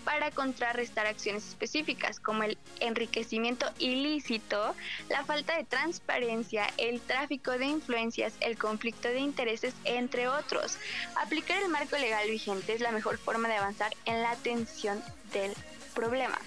[0.05, 4.75] para contrarrestar acciones específicas como el enriquecimiento ilícito,
[5.09, 10.77] la falta de transparencia, el tráfico de influencias, el conflicto de intereses, entre otros.
[11.21, 15.01] Aplicar el marco legal vigente es la mejor forma de avanzar en la atención
[15.33, 15.53] del
[15.93, 16.37] problema.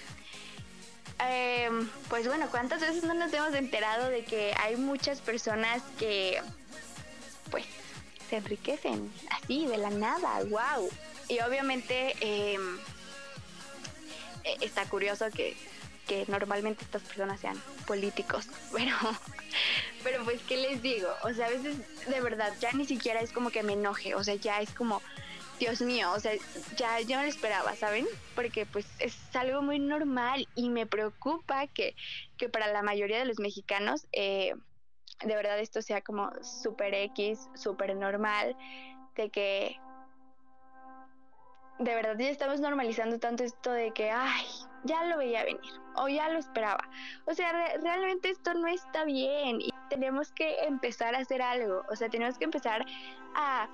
[1.27, 1.69] Eh,
[2.07, 6.41] pues bueno, ¿cuántas veces no nos hemos enterado de que hay muchas personas que
[7.51, 7.65] pues
[8.29, 10.41] se enriquecen así de la nada?
[10.45, 10.89] ¡Wow!
[11.27, 12.57] Y obviamente eh,
[14.61, 15.57] está curioso que,
[16.07, 18.95] que normalmente estas personas sean políticos, pero,
[20.03, 21.09] pero pues, ¿qué les digo?
[21.23, 21.77] O sea, a veces
[22.07, 25.01] de verdad ya ni siquiera es como que me enoje, o sea, ya es como
[25.59, 26.31] Dios mío, o sea,
[26.77, 28.07] ya yo no lo esperaba, ¿saben?
[28.33, 31.95] Porque pues es algo muy normal y me preocupa que,
[32.37, 34.53] que para la mayoría de los mexicanos eh,
[35.25, 38.55] de verdad esto sea como súper X, súper normal,
[39.15, 39.75] de que
[41.79, 44.45] de verdad ya estamos normalizando tanto esto de que, ay,
[44.83, 46.89] ya lo veía venir o ya lo esperaba.
[47.25, 51.83] O sea, realmente esto no está bien y tenemos que empezar a hacer algo.
[51.89, 52.85] O sea, tenemos que empezar
[53.35, 53.69] a,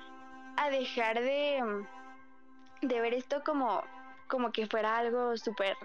[0.58, 1.86] a dejar de,
[2.82, 3.84] de ver esto como,
[4.28, 5.76] como que fuera algo súper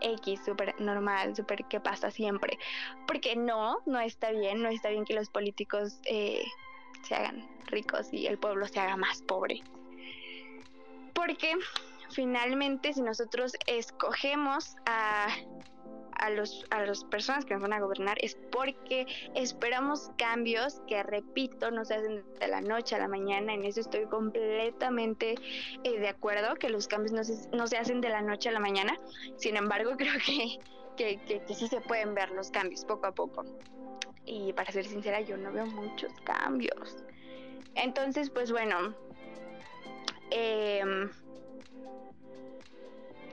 [0.00, 2.58] X, súper normal, súper que pasa siempre.
[3.06, 6.44] Porque no, no está bien, no está bien que los políticos eh,
[7.02, 9.62] se hagan ricos y el pueblo se haga más pobre.
[11.14, 11.54] Porque
[12.10, 15.28] finalmente si nosotros escogemos a
[16.18, 21.02] a, los, a las personas que nos van a gobernar es porque esperamos cambios que,
[21.02, 23.54] repito, no se hacen de la noche a la mañana.
[23.54, 25.36] En eso estoy completamente
[25.84, 28.52] eh, de acuerdo, que los cambios no se, no se hacen de la noche a
[28.52, 28.98] la mañana.
[29.36, 30.58] Sin embargo, creo que,
[30.96, 33.44] que, que, sí se pueden ver los cambios poco a poco.
[34.24, 36.96] Y para ser sincera, yo no veo muchos cambios.
[37.74, 38.94] Entonces, pues bueno.
[40.30, 40.82] Eh,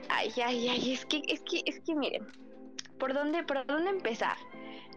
[0.08, 2.26] ay, ay, ay, es que, es que, es que miren,
[2.98, 4.36] ¿por dónde, por dónde empezar?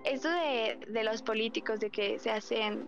[0.04, 2.88] Esto de, de los políticos, de que se hacen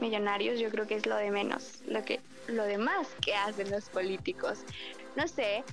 [0.00, 3.88] millonarios, yo creo que es lo de menos, lo que, lo demás que hacen los
[3.88, 4.60] políticos.
[5.16, 5.64] No sé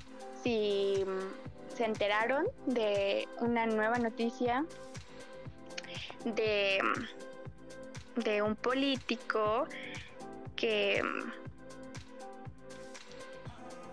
[0.43, 4.65] si mm, se enteraron de una nueva noticia
[6.25, 9.67] de, mm, de un político
[10.55, 11.31] que, mm,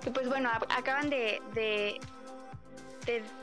[0.05, 2.01] que pues bueno, acaban de, de,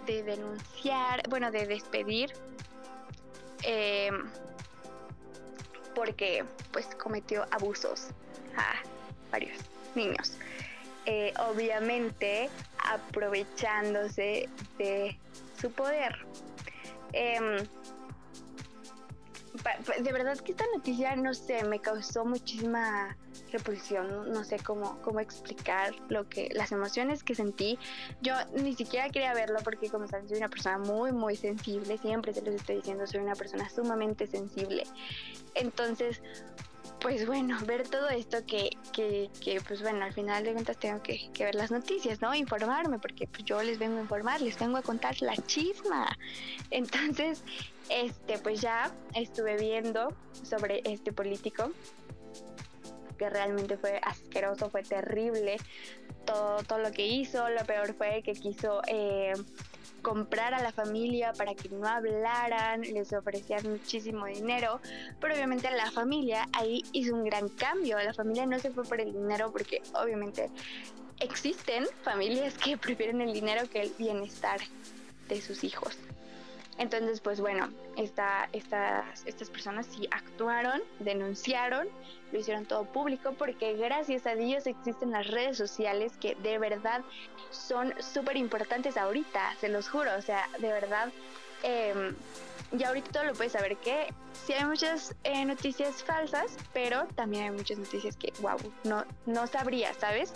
[0.06, 2.32] denunciar, bueno, de despedir,
[3.64, 4.12] eh,
[5.96, 8.08] porque pues cometió abusos
[8.56, 8.76] a
[9.32, 9.58] varios
[9.96, 10.38] niños.
[11.06, 12.50] Eh, obviamente
[12.80, 15.18] aprovechándose de
[15.60, 16.26] su poder.
[17.14, 17.58] Em,
[20.04, 23.18] de verdad que esta noticia, no sé, me causó muchísima
[23.52, 27.78] repulsión, no sé cómo, cómo explicar lo que, las emociones que sentí.
[28.22, 32.34] Yo ni siquiera quería verlo porque como saben soy una persona muy, muy sensible, siempre
[32.34, 34.84] se los estoy diciendo, soy una persona sumamente sensible.
[35.56, 36.22] Entonces,
[37.00, 41.02] pues bueno, ver todo esto que, que, que, pues bueno, al final de cuentas tengo
[41.02, 42.34] que, que, ver las noticias, ¿no?
[42.34, 46.08] Informarme, porque pues yo les vengo a informar, les vengo a contar la chisma.
[46.72, 47.44] Entonces,
[47.90, 50.10] este, pues ya estuve viendo
[50.44, 51.72] sobre este político
[53.18, 55.58] que realmente fue asqueroso, fue terrible
[56.26, 57.50] todo, todo lo que hizo.
[57.50, 59.34] Lo peor fue que quiso eh,
[60.02, 64.80] comprar a la familia para que no hablaran, les ofrecían muchísimo dinero,
[65.20, 67.98] pero obviamente la familia ahí hizo un gran cambio.
[68.00, 70.50] La familia no se fue por el dinero porque obviamente
[71.20, 74.60] existen familias que prefieren el dinero que el bienestar
[75.28, 75.98] de sus hijos.
[76.78, 81.88] Entonces, pues bueno, esta, estas, estas personas sí actuaron, denunciaron,
[82.32, 87.02] lo hicieron todo público porque gracias a Dios existen las redes sociales que de verdad
[87.50, 91.12] son súper importantes ahorita, se los juro, o sea, de verdad,
[91.64, 92.14] eh,
[92.74, 94.14] ya ahorita todo lo puedes saber que
[94.46, 99.48] sí hay muchas eh, noticias falsas, pero también hay muchas noticias que, wow, no, no
[99.48, 100.34] sabría, ¿sabes?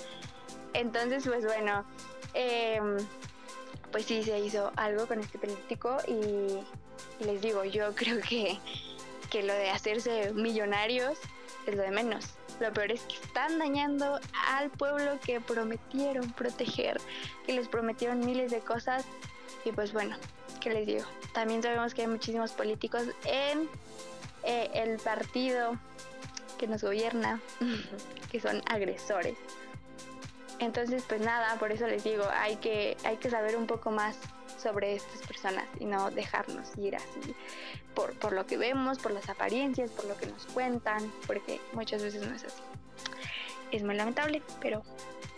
[0.74, 1.86] Entonces, pues bueno,
[2.34, 2.80] eh,
[3.92, 6.60] pues sí se hizo algo con este político y,
[7.24, 8.58] les digo, yo creo que,
[9.30, 11.18] que lo de hacerse millonarios
[11.66, 12.26] es lo de menos.
[12.60, 17.00] Lo peor es que están dañando al pueblo que prometieron proteger,
[17.46, 19.06] que les prometieron miles de cosas.
[19.66, 20.16] Y pues bueno,
[20.60, 21.06] ¿qué les digo?
[21.34, 23.68] También sabemos que hay muchísimos políticos en
[24.44, 25.78] eh, el partido
[26.60, 27.42] que nos gobierna,
[28.32, 29.36] que son agresores.
[30.62, 34.16] Entonces, pues nada, por eso les digo, hay que, hay que saber un poco más
[34.62, 37.36] sobre estas personas y no dejarnos ir así
[37.96, 42.04] por, por lo que vemos, por las apariencias, por lo que nos cuentan, porque muchas
[42.04, 42.62] veces no es así.
[43.72, 44.84] Es muy lamentable, pero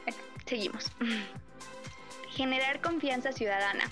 [0.04, 0.92] bueno, seguimos.
[2.30, 3.90] Generar confianza ciudadana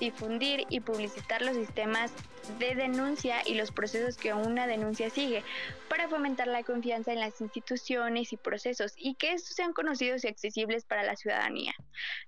[0.00, 2.12] difundir y publicitar los sistemas
[2.58, 5.44] de denuncia y los procesos que una denuncia sigue
[5.88, 10.28] para fomentar la confianza en las instituciones y procesos y que estos sean conocidos y
[10.28, 11.74] accesibles para la ciudadanía.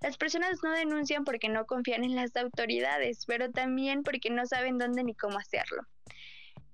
[0.00, 4.78] Las personas no denuncian porque no confían en las autoridades, pero también porque no saben
[4.78, 5.82] dónde ni cómo hacerlo.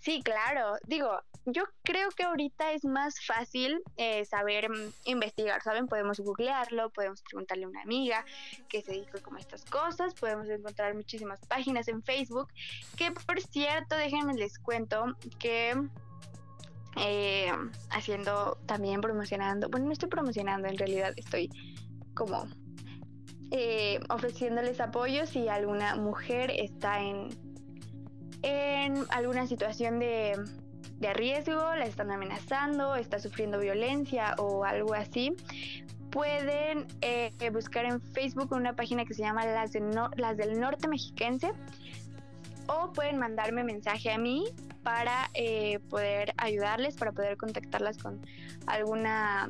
[0.04, 0.76] Sí, claro.
[0.86, 5.86] Digo, yo creo que ahorita es más fácil eh, saber mm, investigar, ¿saben?
[5.86, 8.22] Podemos googlearlo, podemos preguntarle a una amiga
[8.68, 12.48] que se dedica como estas cosas, podemos encontrar muchísimas páginas en Facebook,
[12.98, 15.74] que por cierto, déjenme les cuento que
[16.96, 17.52] eh,
[17.88, 21.48] haciendo también promocionando, bueno, no estoy promocionando, en realidad estoy
[22.14, 22.46] como
[23.50, 27.30] eh, ofreciéndoles apoyo si alguna mujer está en,
[28.44, 30.38] en alguna situación de,
[30.98, 35.34] de riesgo, la están amenazando, está sufriendo violencia o algo así,
[36.10, 39.72] pueden eh, buscar en Facebook una página que se llama Las,
[40.16, 41.52] Las del Norte Mexiquense
[42.66, 44.44] o pueden mandarme mensaje a mí
[44.82, 48.20] para eh, poder ayudarles, para poder contactarlas con
[48.66, 49.48] alguna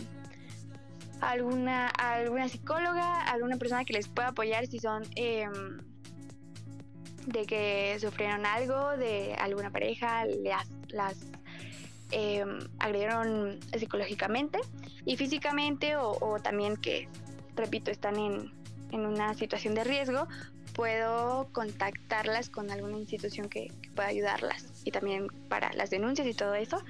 [1.21, 5.79] alguna alguna psicóloga, alguna persona que les pueda apoyar si son em,
[7.27, 11.19] de que sufrieron algo de alguna pareja, las, las
[12.11, 14.59] em, agredieron psicológicamente
[15.05, 17.09] y físicamente o, también que,
[17.57, 18.53] repito, están en,
[18.91, 20.29] en, una situación de riesgo,
[20.75, 26.55] puedo contactarlas con alguna institución que, pueda ayudarlas y también para las denuncias y todo
[26.55, 26.83] eso.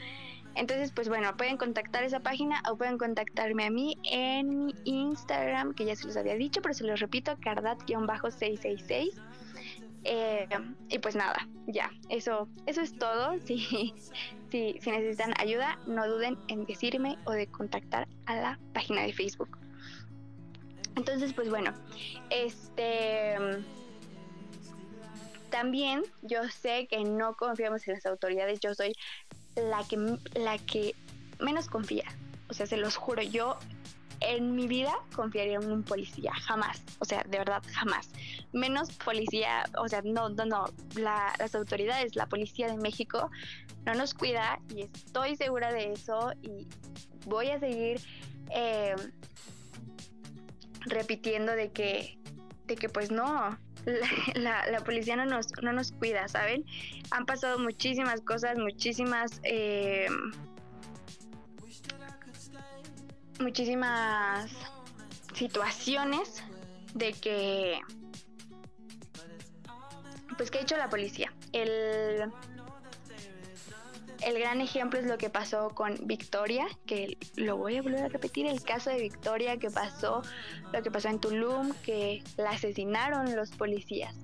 [0.57, 5.75] Entonces, pues bueno, pueden contactar esa página o pueden contactarme a mí en mi Instagram,
[5.75, 9.11] que ya se los había dicho, pero se los repito, cardat-666.
[10.05, 10.47] Eh,
[10.91, 13.35] y pues nada, ya, eso, eso es todo.
[13.47, 13.95] Si,
[14.51, 19.13] si, si necesitan ayuda, no duden en decirme o de contactar a la página de
[19.13, 19.59] Facebook.
[20.97, 21.73] Entonces, pues bueno,
[22.31, 23.37] este...
[25.51, 28.93] También yo sé que no confiamos en las autoridades, yo soy
[29.55, 29.97] la que,
[30.35, 30.95] la que
[31.39, 32.05] menos confía.
[32.49, 33.57] O sea, se los juro, yo
[34.21, 38.11] en mi vida confiaría en un policía, jamás, o sea, de verdad, jamás.
[38.53, 40.65] Menos policía, o sea, no, no, no,
[40.97, 43.31] las autoridades, la policía de México
[43.85, 46.67] no nos cuida y estoy segura de eso y
[47.27, 48.01] voy a seguir
[48.51, 48.95] eh,
[50.87, 52.19] repitiendo de que,
[52.67, 53.59] de que pues no,
[54.35, 56.65] la, policía no nos, no nos cuida, ¿saben?
[57.11, 59.41] Han pasado muchísimas cosas, muchísimas...
[59.45, 60.07] Eh,
[63.41, 64.51] muchísimas
[65.35, 66.43] situaciones
[66.95, 67.81] de que
[70.37, 72.31] pues que ha hecho la policía el
[74.25, 78.09] el gran ejemplo es lo que pasó con Victoria, que lo voy a volver a
[78.09, 80.23] repetir, el caso de Victoria que pasó,
[80.73, 84.15] lo que pasó en Tulum, que la asesinaron los policías.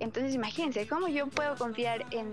[0.00, 2.30] Entonces imagínense, ¿cómo yo puedo confiar en,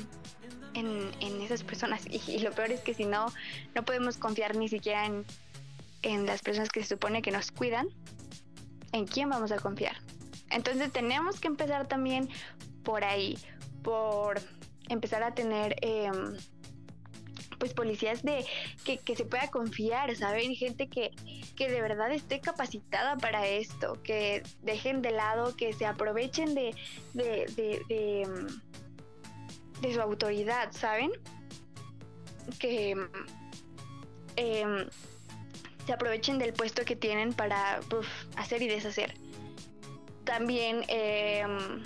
[0.74, 2.04] en, esas personas?
[2.10, 3.28] Y, lo peor es que si no,
[3.76, 5.26] no podemos confiar ni siquiera en,
[6.02, 7.88] en las personas que se supone que nos cuidan,
[8.92, 9.98] ¿en quién vamos a confiar?
[10.50, 12.30] Entonces tenemos que empezar también
[12.84, 13.38] por ahí,
[13.84, 14.40] por
[14.90, 15.76] empezar a tener...
[15.82, 16.12] Eh,
[17.60, 18.46] pues policías de
[18.86, 20.56] que, se pueda confiar, ¿saben?
[20.56, 21.12] Gente que,
[21.56, 26.74] que de verdad esté capacitada para esto, que dejen de lado, que se aprovechen de,
[27.14, 28.48] de, de,
[29.82, 31.12] de, su autoridad, ¿saben?
[32.58, 32.96] Que
[34.38, 34.88] em,
[35.90, 37.80] se aprovechen del puesto que tienen para
[38.36, 39.16] hacer y deshacer.
[40.24, 41.82] También em,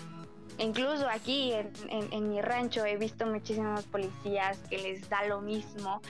[0.60, 6.02] Incluso aquí en, mi rancho he visto muchísimos policías que les da lo mismo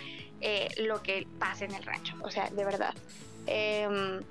[0.41, 2.15] eh, lo que pasa en el rancho.
[2.23, 2.95] O sea, de verdad.
[3.45, 4.21] Em,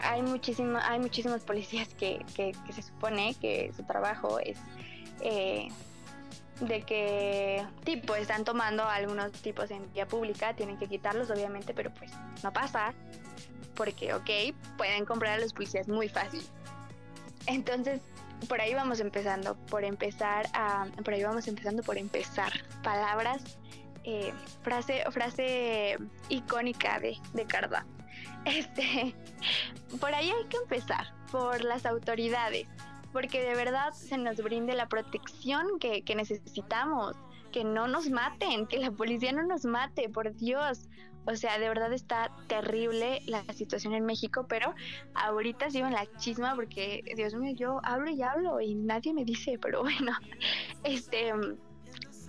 [0.00, 2.24] hay, muchísimo, hay muchísimos policías que,
[2.72, 4.56] se supone que su trabajo es
[5.20, 5.68] eh,
[6.60, 11.92] de que tipo están tomando algunos tipos en vía pública, tienen que quitarlos obviamente, pero
[11.92, 12.10] pues
[12.42, 12.94] no pasa
[13.74, 14.30] porque, ok,
[14.76, 16.42] pueden comprar a los policías muy fácil.
[17.46, 18.00] Entonces,
[18.48, 20.46] por ahí vamos empezando, por empezar
[21.04, 22.52] por ahí vamos empezando por empezar.
[22.82, 23.58] Palabras,
[24.04, 24.32] eh,
[24.62, 25.98] frase, frase
[26.28, 27.86] icónica de, de Carda.
[28.46, 29.12] Este,
[30.00, 32.68] por ahí hay que empezar, por las autoridades,
[33.16, 37.16] porque de verdad se nos brinde la protección que, que necesitamos,
[37.50, 40.90] que no nos maten, que la policía no nos mate, por Dios.
[41.24, 44.74] O sea, de verdad está terrible la situación en México, pero
[45.14, 49.24] ahorita sigo en la chisma porque, Dios mío, yo hablo y hablo y nadie me
[49.24, 50.12] dice, pero bueno,
[50.84, 51.32] este,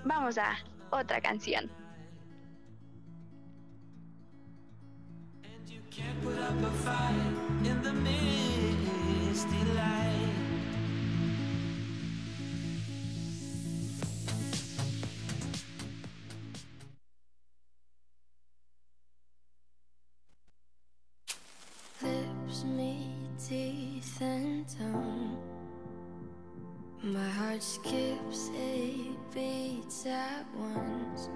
[0.05, 0.57] vamos a
[0.91, 1.69] otra canción.
[9.49, 10.06] teeth
[24.21, 25.37] and.
[27.03, 31.29] My heart skips eight beats at once.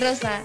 [0.00, 0.42] Rosa.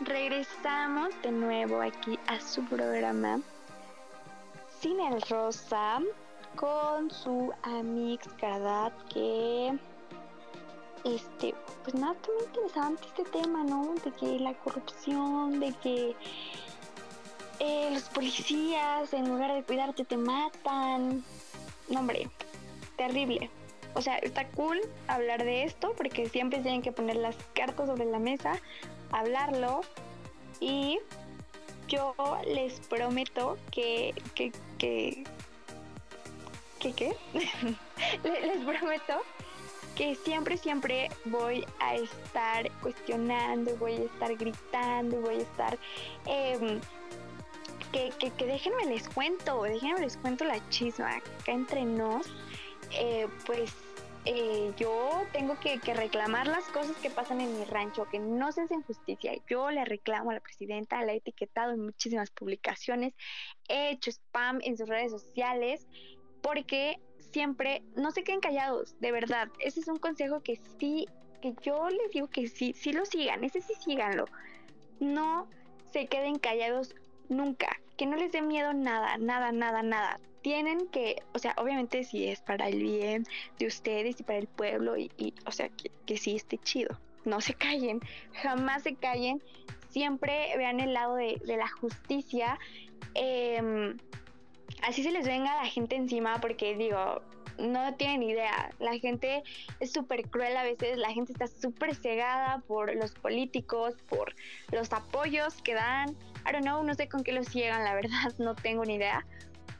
[0.00, 3.40] Regresamos de nuevo aquí a su programa
[4.80, 6.00] Sin el Rosa
[6.56, 9.78] con su Amix Cadat que
[11.04, 11.54] este
[11.84, 16.16] pues nada muy interesante este tema no de que la corrupción de que
[17.60, 21.24] eh, los policías en lugar de cuidarte te matan.
[21.88, 22.28] No hombre
[22.96, 23.50] terrible.
[23.94, 28.04] O sea está cool hablar de esto porque siempre tienen que poner las cartas sobre
[28.04, 28.58] la mesa
[29.12, 29.80] hablarlo.
[30.60, 30.98] Y
[31.88, 32.14] yo
[32.46, 35.24] les prometo que que que
[36.78, 37.16] que qué
[38.24, 39.20] Le- les prometo
[39.96, 45.78] que siempre siempre voy a estar cuestionando voy a estar gritando voy a estar
[46.26, 46.80] em,
[47.92, 52.26] que, que, que déjenme les cuento déjenme les cuento la chisma acá entre nos
[52.92, 53.72] eh, pues
[54.26, 58.52] eh, yo tengo que, que reclamar las cosas que pasan en mi rancho, que no
[58.52, 59.32] se hacen justicia.
[59.48, 63.14] Yo le reclamo a la presidenta, la he etiquetado en muchísimas publicaciones,
[63.68, 65.86] he hecho spam en sus redes sociales,
[66.42, 66.98] porque
[67.32, 69.48] siempre no se queden callados, de verdad.
[69.58, 71.06] Ese es un consejo que sí,
[71.40, 74.26] que yo les digo que sí, sí lo sigan, ese sí síganlo.
[74.98, 75.48] No
[75.92, 76.94] se queden callados
[77.30, 80.20] nunca, que no les dé miedo nada, nada, nada, nada.
[80.42, 83.24] Tienen que, o sea, obviamente si es para el bien
[83.58, 86.98] de ustedes y para el pueblo y, o sea, que, que sí esté chido.
[87.24, 88.00] No se callen,
[88.32, 89.42] jamás se callen,
[89.90, 92.58] siempre vean el lado de, de la justicia.
[93.14, 93.98] em,
[94.82, 97.22] así se les venga la gente encima porque digo,
[97.60, 98.70] no tienen idea.
[98.78, 99.42] La gente
[99.78, 104.34] es súper cruel a veces, la gente está súper cegada por los políticos, por
[104.72, 106.16] los apoyos que dan.
[106.46, 109.24] I don't know, no sé con qué los ciegan, la verdad, no tengo ni idea.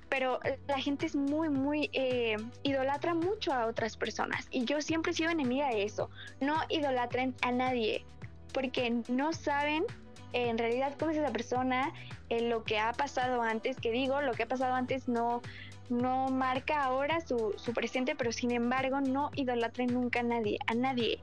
[0.09, 4.49] Pero la gente es muy, muy, eh, idolatra mucho a otras personas.
[4.51, 6.11] Y yo siempre he sido enemiga de eso.
[6.41, 8.05] No idolatren a nadie,
[8.53, 9.85] porque no saben
[10.33, 11.93] eh, en realidad cómo es esa persona,
[12.29, 15.43] eh, lo que ha pasado antes, que digo, lo que ha pasado antes no,
[15.89, 20.75] no marca ahora su, su presente, pero sin embargo no idolatren nunca a nadie, a
[20.75, 21.21] nadie.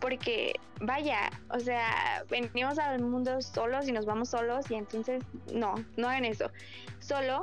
[0.00, 5.22] Porque vaya, o sea, venimos al mundo solos y nos vamos solos y entonces
[5.52, 6.50] no, no hagan eso.
[7.00, 7.42] Solo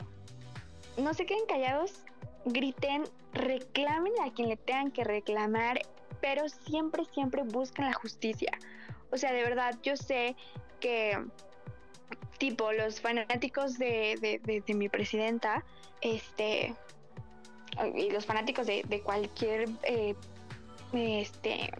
[0.97, 2.03] no se queden callados,
[2.45, 3.03] griten,
[3.34, 5.82] reclamen a quien le tengan que reclamar,
[6.22, 8.51] pero siempre, siempre busquen la justicia.
[9.12, 10.36] O sea, de verdad, yo sé
[10.80, 11.18] que
[12.39, 15.64] tipo los fanáticos de, de- mi presidenta,
[16.01, 16.76] este,
[17.95, 20.16] y los fanáticos de, de cualquier eh,
[20.93, 21.72] este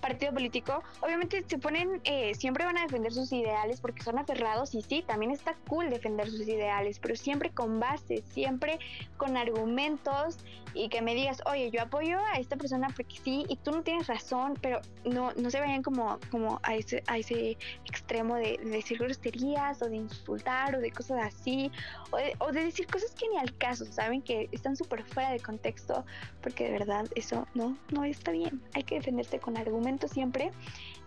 [0.00, 4.74] partido político, obviamente se ponen, eh, siempre van a defender sus ideales porque son aferrados
[4.74, 8.78] y sí, también está cool defender sus ideales, pero siempre con base, siempre
[9.16, 10.38] con argumentos
[10.72, 13.82] y que me digas, oye, yo apoyo a esta persona porque sí, y tú no
[13.82, 18.58] tienes razón, pero no, no se vayan como, como a, ese, a ese extremo de,
[18.62, 21.70] de decir groserías o de insultar o de cosas así,
[22.10, 24.22] o de, o de decir cosas que ni al caso, ¿saben?
[24.22, 26.04] Que están súper fuera de contexto,
[26.40, 28.62] porque de verdad eso no, no está bien.
[28.74, 30.50] Hay que defenderse con argumentos siempre,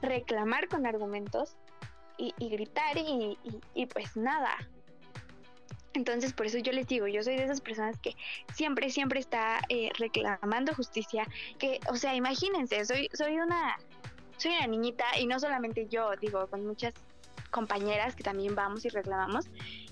[0.01, 1.55] reclamar con argumentos
[2.17, 4.55] y, gritar y, y- y pues nada.
[5.93, 8.15] Entonces por eso yo les digo, yo soy de esas personas que
[8.53, 11.27] siempre, siempre está eh, reclamando justicia,
[11.59, 13.77] que, o sea, imagínense, soy, soy una,
[14.37, 16.93] soy una niñita y no solamente yo, digo, con muchas
[17.53, 19.45] compañeras que también vamos y reclamamos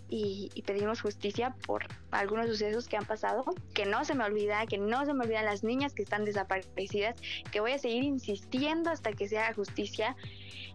[0.09, 4.77] y, pedimos justicia por algunos sucesos que han pasado, que no se me olvida, que
[4.77, 7.15] no se me olvidan las niñas que están desaparecidas,
[7.51, 10.17] que voy a seguir insistiendo hasta que se haga justicia.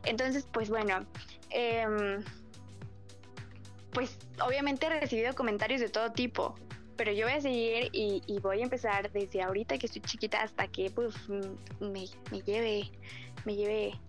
[0.05, 1.05] Entonces, pues bueno,
[1.51, 2.25] em,
[3.93, 6.55] pues obviamente he recibido comentarios de todo tipo,
[6.97, 10.67] pero yo voy a seguir y, voy a empezar desde ahorita que estoy chiquita hasta
[10.69, 11.15] que pues
[11.81, 12.07] me
[12.47, 12.91] lleve,
[13.45, 14.01] me lleve,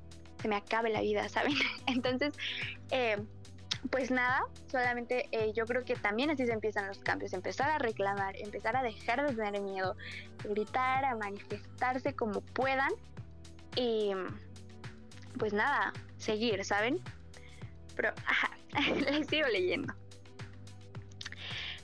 [0.42, 1.54] se me acabe la vida, ¿saben?
[1.88, 2.34] Entonces,
[2.92, 3.18] eh,
[3.90, 7.78] pues nada, solamente eh, yo creo que también así se empiezan los cambios, empezar a
[7.78, 9.96] reclamar, empezar a dejar de tener miedo,
[10.44, 12.92] gritar, a manifestarse como puedan
[13.76, 14.12] y
[15.38, 17.00] pues nada, seguir, ¿saben?
[17.96, 18.52] Pero, ajá,
[19.12, 19.94] les sigo leyendo.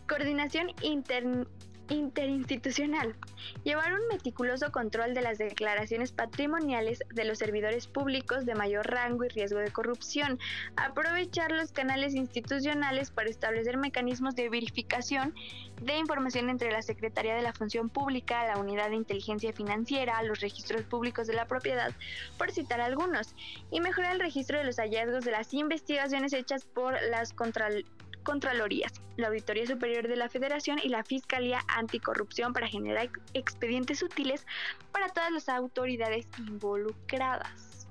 [0.07, 1.47] Coordinación inter-
[1.89, 3.15] interinstitucional.
[3.63, 9.25] Llevar un meticuloso control de las declaraciones patrimoniales de los servidores públicos de mayor rango
[9.25, 10.39] y riesgo de corrupción.
[10.75, 15.35] Aprovechar los canales institucionales para establecer mecanismos de verificación
[15.81, 20.39] de información entre la Secretaría de la Función Pública, la Unidad de Inteligencia Financiera, los
[20.39, 21.91] registros públicos de la propiedad,
[22.37, 23.35] por citar algunos,
[23.71, 27.85] y mejorar el registro de los hallazgos de las investigaciones hechas por las contral-
[28.23, 34.01] Contralorías, la Auditoría Superior de la Federación y la Fiscalía Anticorrupción para generar ex- expedientes
[34.01, 34.45] útiles
[34.91, 37.87] para todas las autoridades involucradas.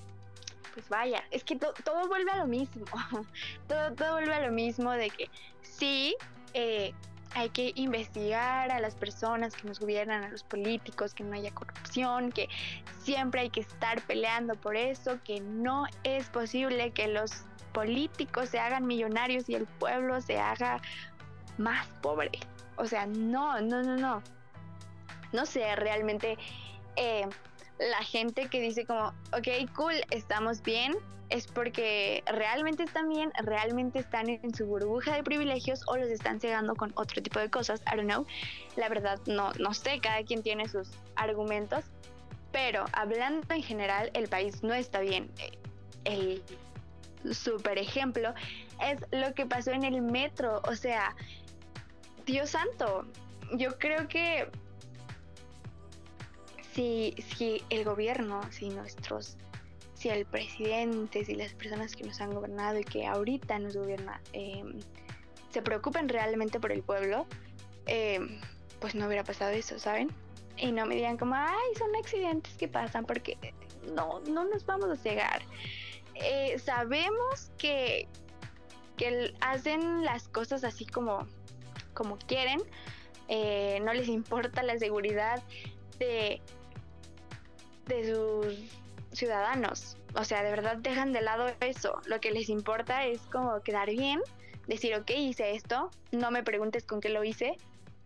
[0.74, 2.84] Pues vaya, es que to- todo vuelve a lo mismo.
[3.68, 5.30] todo, todo vuelve a lo mismo de que
[5.60, 6.16] sí,
[6.54, 6.92] eh,
[7.34, 11.50] hay que investigar a las personas que nos gobiernan, a los políticos, que no haya
[11.50, 12.48] corrupción, que
[13.02, 18.58] siempre hay que estar peleando por eso, que no es posible que los políticos se
[18.58, 20.80] hagan millonarios y el pueblo se haga
[21.58, 22.30] más pobre.
[22.76, 24.22] O sea, no, no, no, no.
[25.32, 26.36] No sé, realmente
[26.96, 27.26] eh,
[27.78, 30.94] la gente que dice como, ok, cool, estamos bien,
[31.30, 36.40] es porque realmente están bien, realmente están en su burbuja de privilegios o los están
[36.40, 38.26] cegando con otro tipo de cosas, I don't know.
[38.76, 41.84] La verdad, no, no sé, cada quien tiene sus argumentos,
[42.52, 45.30] pero hablando en general, el país no está bien.
[45.38, 45.58] Eh,
[46.04, 46.42] El
[47.30, 48.34] super ejemplo
[48.80, 50.60] es lo que pasó en el metro.
[50.68, 51.14] O sea,
[52.26, 53.06] Dios santo,
[53.52, 54.48] yo creo que
[56.72, 59.36] si, si el gobierno, si nuestros,
[59.94, 64.20] si el presidente, si las personas que nos han gobernado y que ahorita nos gobiernan
[64.32, 64.64] eh,
[65.50, 67.26] se preocupen realmente por el pueblo,
[67.86, 68.20] eh,
[68.80, 70.10] pues no hubiera pasado eso, ¿saben?
[70.56, 73.36] Y no me digan como, ay, son accidentes que pasan, porque
[73.94, 75.42] no, no nos vamos a cegar
[76.22, 78.08] eh, sabemos que,
[78.96, 81.26] que hacen las cosas así como,
[81.94, 82.60] como quieren,
[83.28, 85.42] eh, no les importa la seguridad
[85.98, 86.40] de,
[87.86, 89.96] de sus ciudadanos.
[90.14, 92.00] O sea, de verdad dejan de lado eso.
[92.06, 94.20] Lo que les importa es como quedar bien,
[94.66, 97.56] decir, ok, hice esto, no me preguntes con qué lo hice,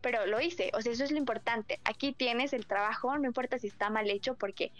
[0.00, 0.70] pero lo hice.
[0.74, 1.80] O sea, eso es lo importante.
[1.84, 4.72] Aquí tienes el trabajo, no importa si está mal hecho, porque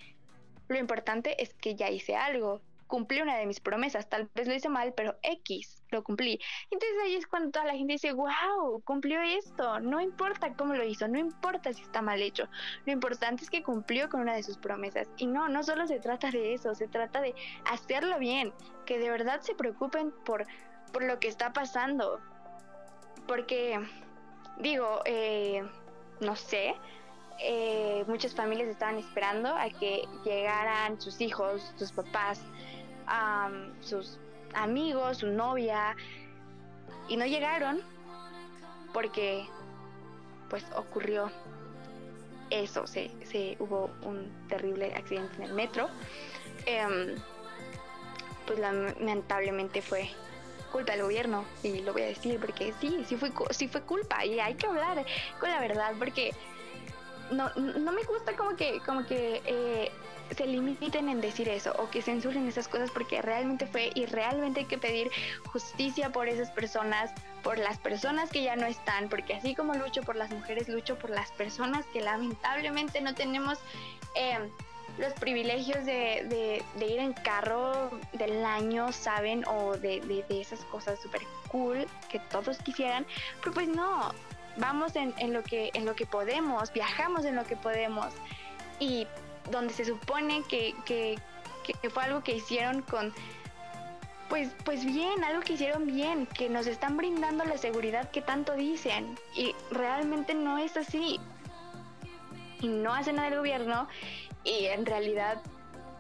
[0.68, 2.60] lo importante es que ya hice algo.
[2.86, 6.40] Cumplí una de mis promesas, tal vez lo hice mal, pero X, lo cumplí.
[6.70, 9.80] Entonces ahí es cuando toda la gente dice, wow, cumplió esto.
[9.80, 12.48] No importa cómo lo hizo, no importa si está mal hecho.
[12.84, 15.08] Lo importante es que cumplió con una de sus promesas.
[15.16, 17.34] Y no, no solo se trata de eso, se trata de
[17.64, 18.52] hacerlo bien,
[18.84, 20.46] que de verdad se preocupen por,
[20.92, 22.20] por lo que está pasando.
[23.26, 23.80] Porque,
[24.58, 25.68] digo, eh,
[26.20, 26.76] no sé,
[27.38, 32.40] eh, muchas familias estaban esperando a que llegaran sus hijos, sus papás,
[33.06, 34.18] am, sus
[34.54, 35.96] amigos, su novia,
[37.08, 37.80] y no llegaron
[38.92, 39.46] porque
[40.48, 41.30] pues ocurrió
[42.50, 45.88] eso, se, se hubo un terrible accidente en el metro.
[46.66, 47.16] Em,
[48.46, 50.08] pues lamentablemente fue
[50.70, 54.24] culpa del gobierno y lo voy a decir porque sí, sí fue, sí fue culpa
[54.24, 55.04] y hay que hablar
[55.40, 56.32] con la verdad porque
[57.30, 59.90] no, no me gusta como que, como que eh,
[60.34, 64.60] se limiten en decir eso o que censuren esas cosas porque realmente fue y realmente
[64.60, 65.10] hay que pedir
[65.46, 67.10] justicia por esas personas,
[67.42, 70.98] por las personas que ya no están, porque así como lucho por las mujeres, lucho
[70.98, 73.58] por las personas que lamentablemente no tenemos
[74.14, 74.38] eh,
[74.98, 79.44] los privilegios de, ir en carro del año, ¿saben?
[79.46, 83.06] O de esas cosas súper cool que todos quisieran,
[83.40, 84.12] pero pues no,
[84.56, 88.12] vamos en, en lo que, en lo que podemos, viajamos en lo que podemos
[88.78, 89.06] y
[89.50, 91.18] donde se supone que, que,
[91.90, 93.12] fue algo que hicieron con
[94.28, 98.54] pues, pues bien, algo que hicieron bien, que nos están brindando la seguridad que tanto
[98.54, 99.16] dicen.
[99.36, 101.20] Y realmente no es así.
[102.60, 103.86] Y no hace nada el gobierno.
[104.42, 105.40] Y en realidad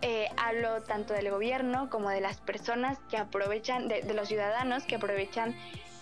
[0.02, 4.84] eh, hablo tanto del gobierno como de las personas que aprovechan, de, de los ciudadanos
[4.84, 5.54] que aprovechan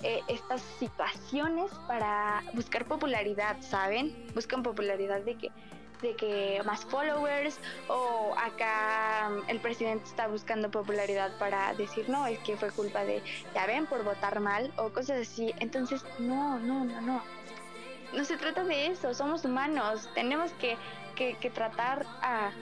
[0.05, 4.14] eh, estas situaciones para buscar popularidad, ¿saben?
[4.34, 5.51] Buscan popularidad de que
[6.05, 12.26] de que más followers o acá mm, el presidente está buscando popularidad para decir no,
[12.26, 13.22] es que fue culpa de,
[13.55, 15.52] ya ven, por votar mal o cosas así.
[15.59, 17.22] Entonces, no, no, no, no.
[18.12, 20.76] No se trata de eso, somos humanos, tenemos que,
[21.16, 22.52] que, que tratar a,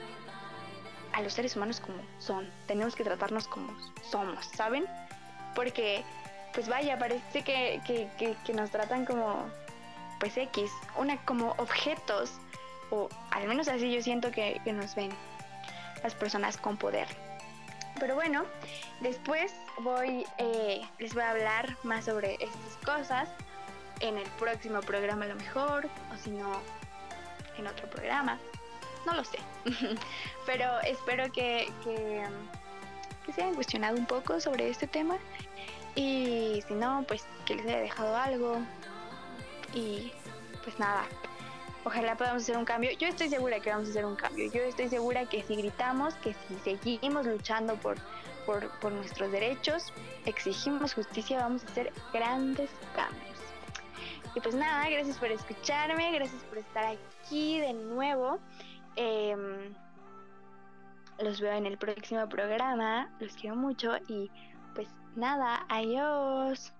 [1.11, 3.71] a los seres humanos como son, tenemos que tratarnos como
[4.09, 4.87] somos, ¿saben?
[5.53, 6.03] Porque,
[6.55, 9.45] pues vaya, parece que, que, que, que nos tratan como,
[10.19, 12.31] pues X, una como objetos
[12.93, 15.09] o al menos así yo siento que, nos ven
[16.03, 17.07] las personas con poder.
[17.99, 18.45] Pero bueno,
[19.01, 23.29] después voy, eh, les voy a hablar más sobre estas cosas
[23.99, 26.59] en el próximo programa a lo mejor, o si no,
[27.57, 28.37] en otro programa.
[29.05, 29.39] No lo sé.
[30.45, 32.23] Pero espero que, que,
[33.25, 35.17] que se hayan cuestionado un poco sobre este tema.
[35.95, 38.59] Y si no, pues que les haya dejado algo.
[39.73, 40.11] Y
[40.63, 41.05] pues nada,
[41.85, 42.91] Ojalá podamos hacer un cambio.
[42.97, 44.49] Yo estoy segura que vamos a hacer un cambio.
[44.51, 47.97] Yo estoy segura que si gritamos, que si seguimos luchando por,
[48.45, 49.91] por, nuestros derechos,
[50.25, 53.37] exigimos justicia, vamos a hacer grandes cambios.
[54.33, 58.39] Y pues nada, gracias por escucharme, gracias por estar aquí de nuevo.
[58.95, 59.73] Em,
[61.19, 64.31] los veo en el próximo programa, los quiero mucho y
[64.73, 66.73] pues nada, adiós.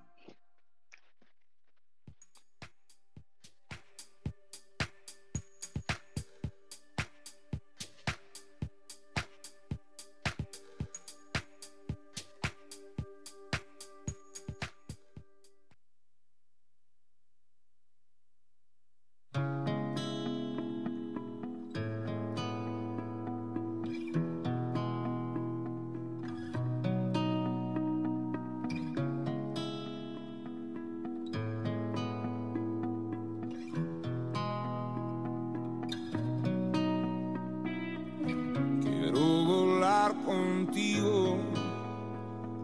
[40.03, 41.37] Volar contigo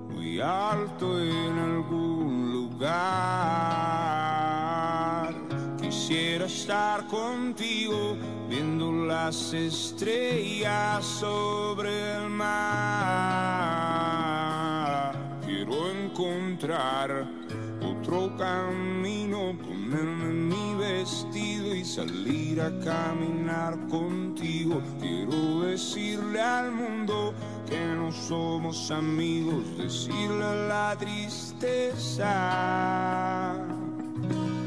[0.10, 2.90] muy alto en algún lugar.
[5.80, 8.18] Quisiera estar contigo
[8.50, 12.50] viendo las estrellas sobre el mar.
[15.46, 17.26] Quiero encontrar
[17.82, 18.99] otro camino,
[21.10, 24.80] vestido y salir a caminar contigo.
[25.00, 27.34] Quiero decirle al mundo
[27.68, 32.28] que no somos amigos, decirle a la tristeza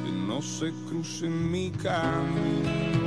[0.05, 3.02] que no se cruce en mi camino.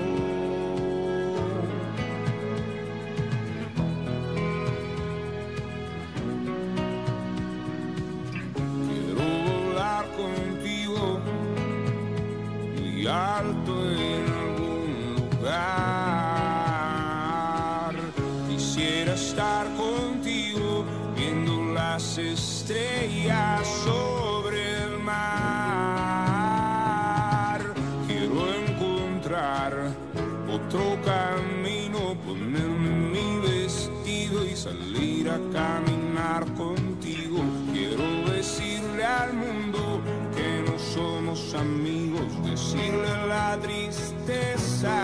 [41.60, 44.98] Amigos, decirle la tristeza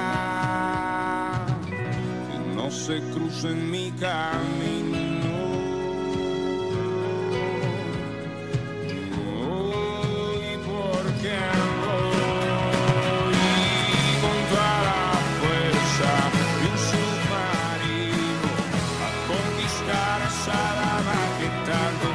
[2.30, 5.32] que no se cruce en mi camino.
[9.16, 11.38] Voy porque
[11.84, 12.22] voy
[14.22, 15.04] con toda la
[15.40, 18.50] fuerza de un submarino
[19.06, 20.64] a conquistar esa
[21.40, 22.11] que tanto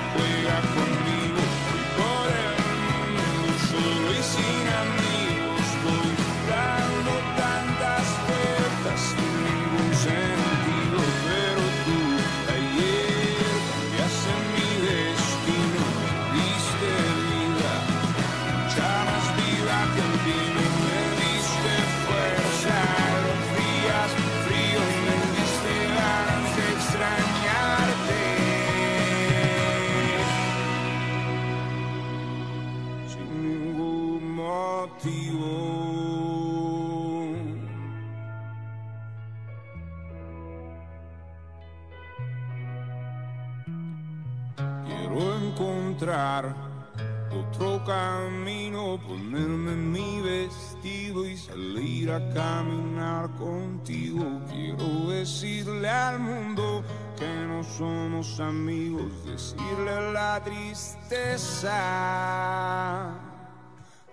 [52.33, 54.41] caminar contigo.
[54.51, 56.83] Quiero decirle al mundo
[57.19, 61.73] que no somos amigos, decirle la tristeza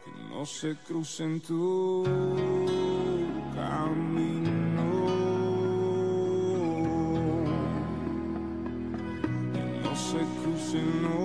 [0.03, 2.03] que no se cruce en tu
[3.55, 4.83] camino.
[9.53, 11.21] Que no se cruce, no.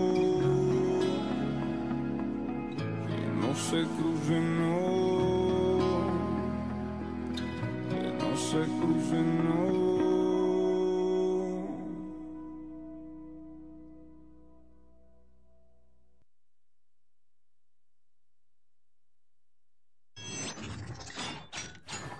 [3.07, 4.98] Que no se cruce, no.
[8.39, 9.99] Se cruce, no.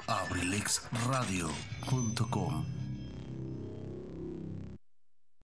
[0.09, 2.88] abrilexradio.com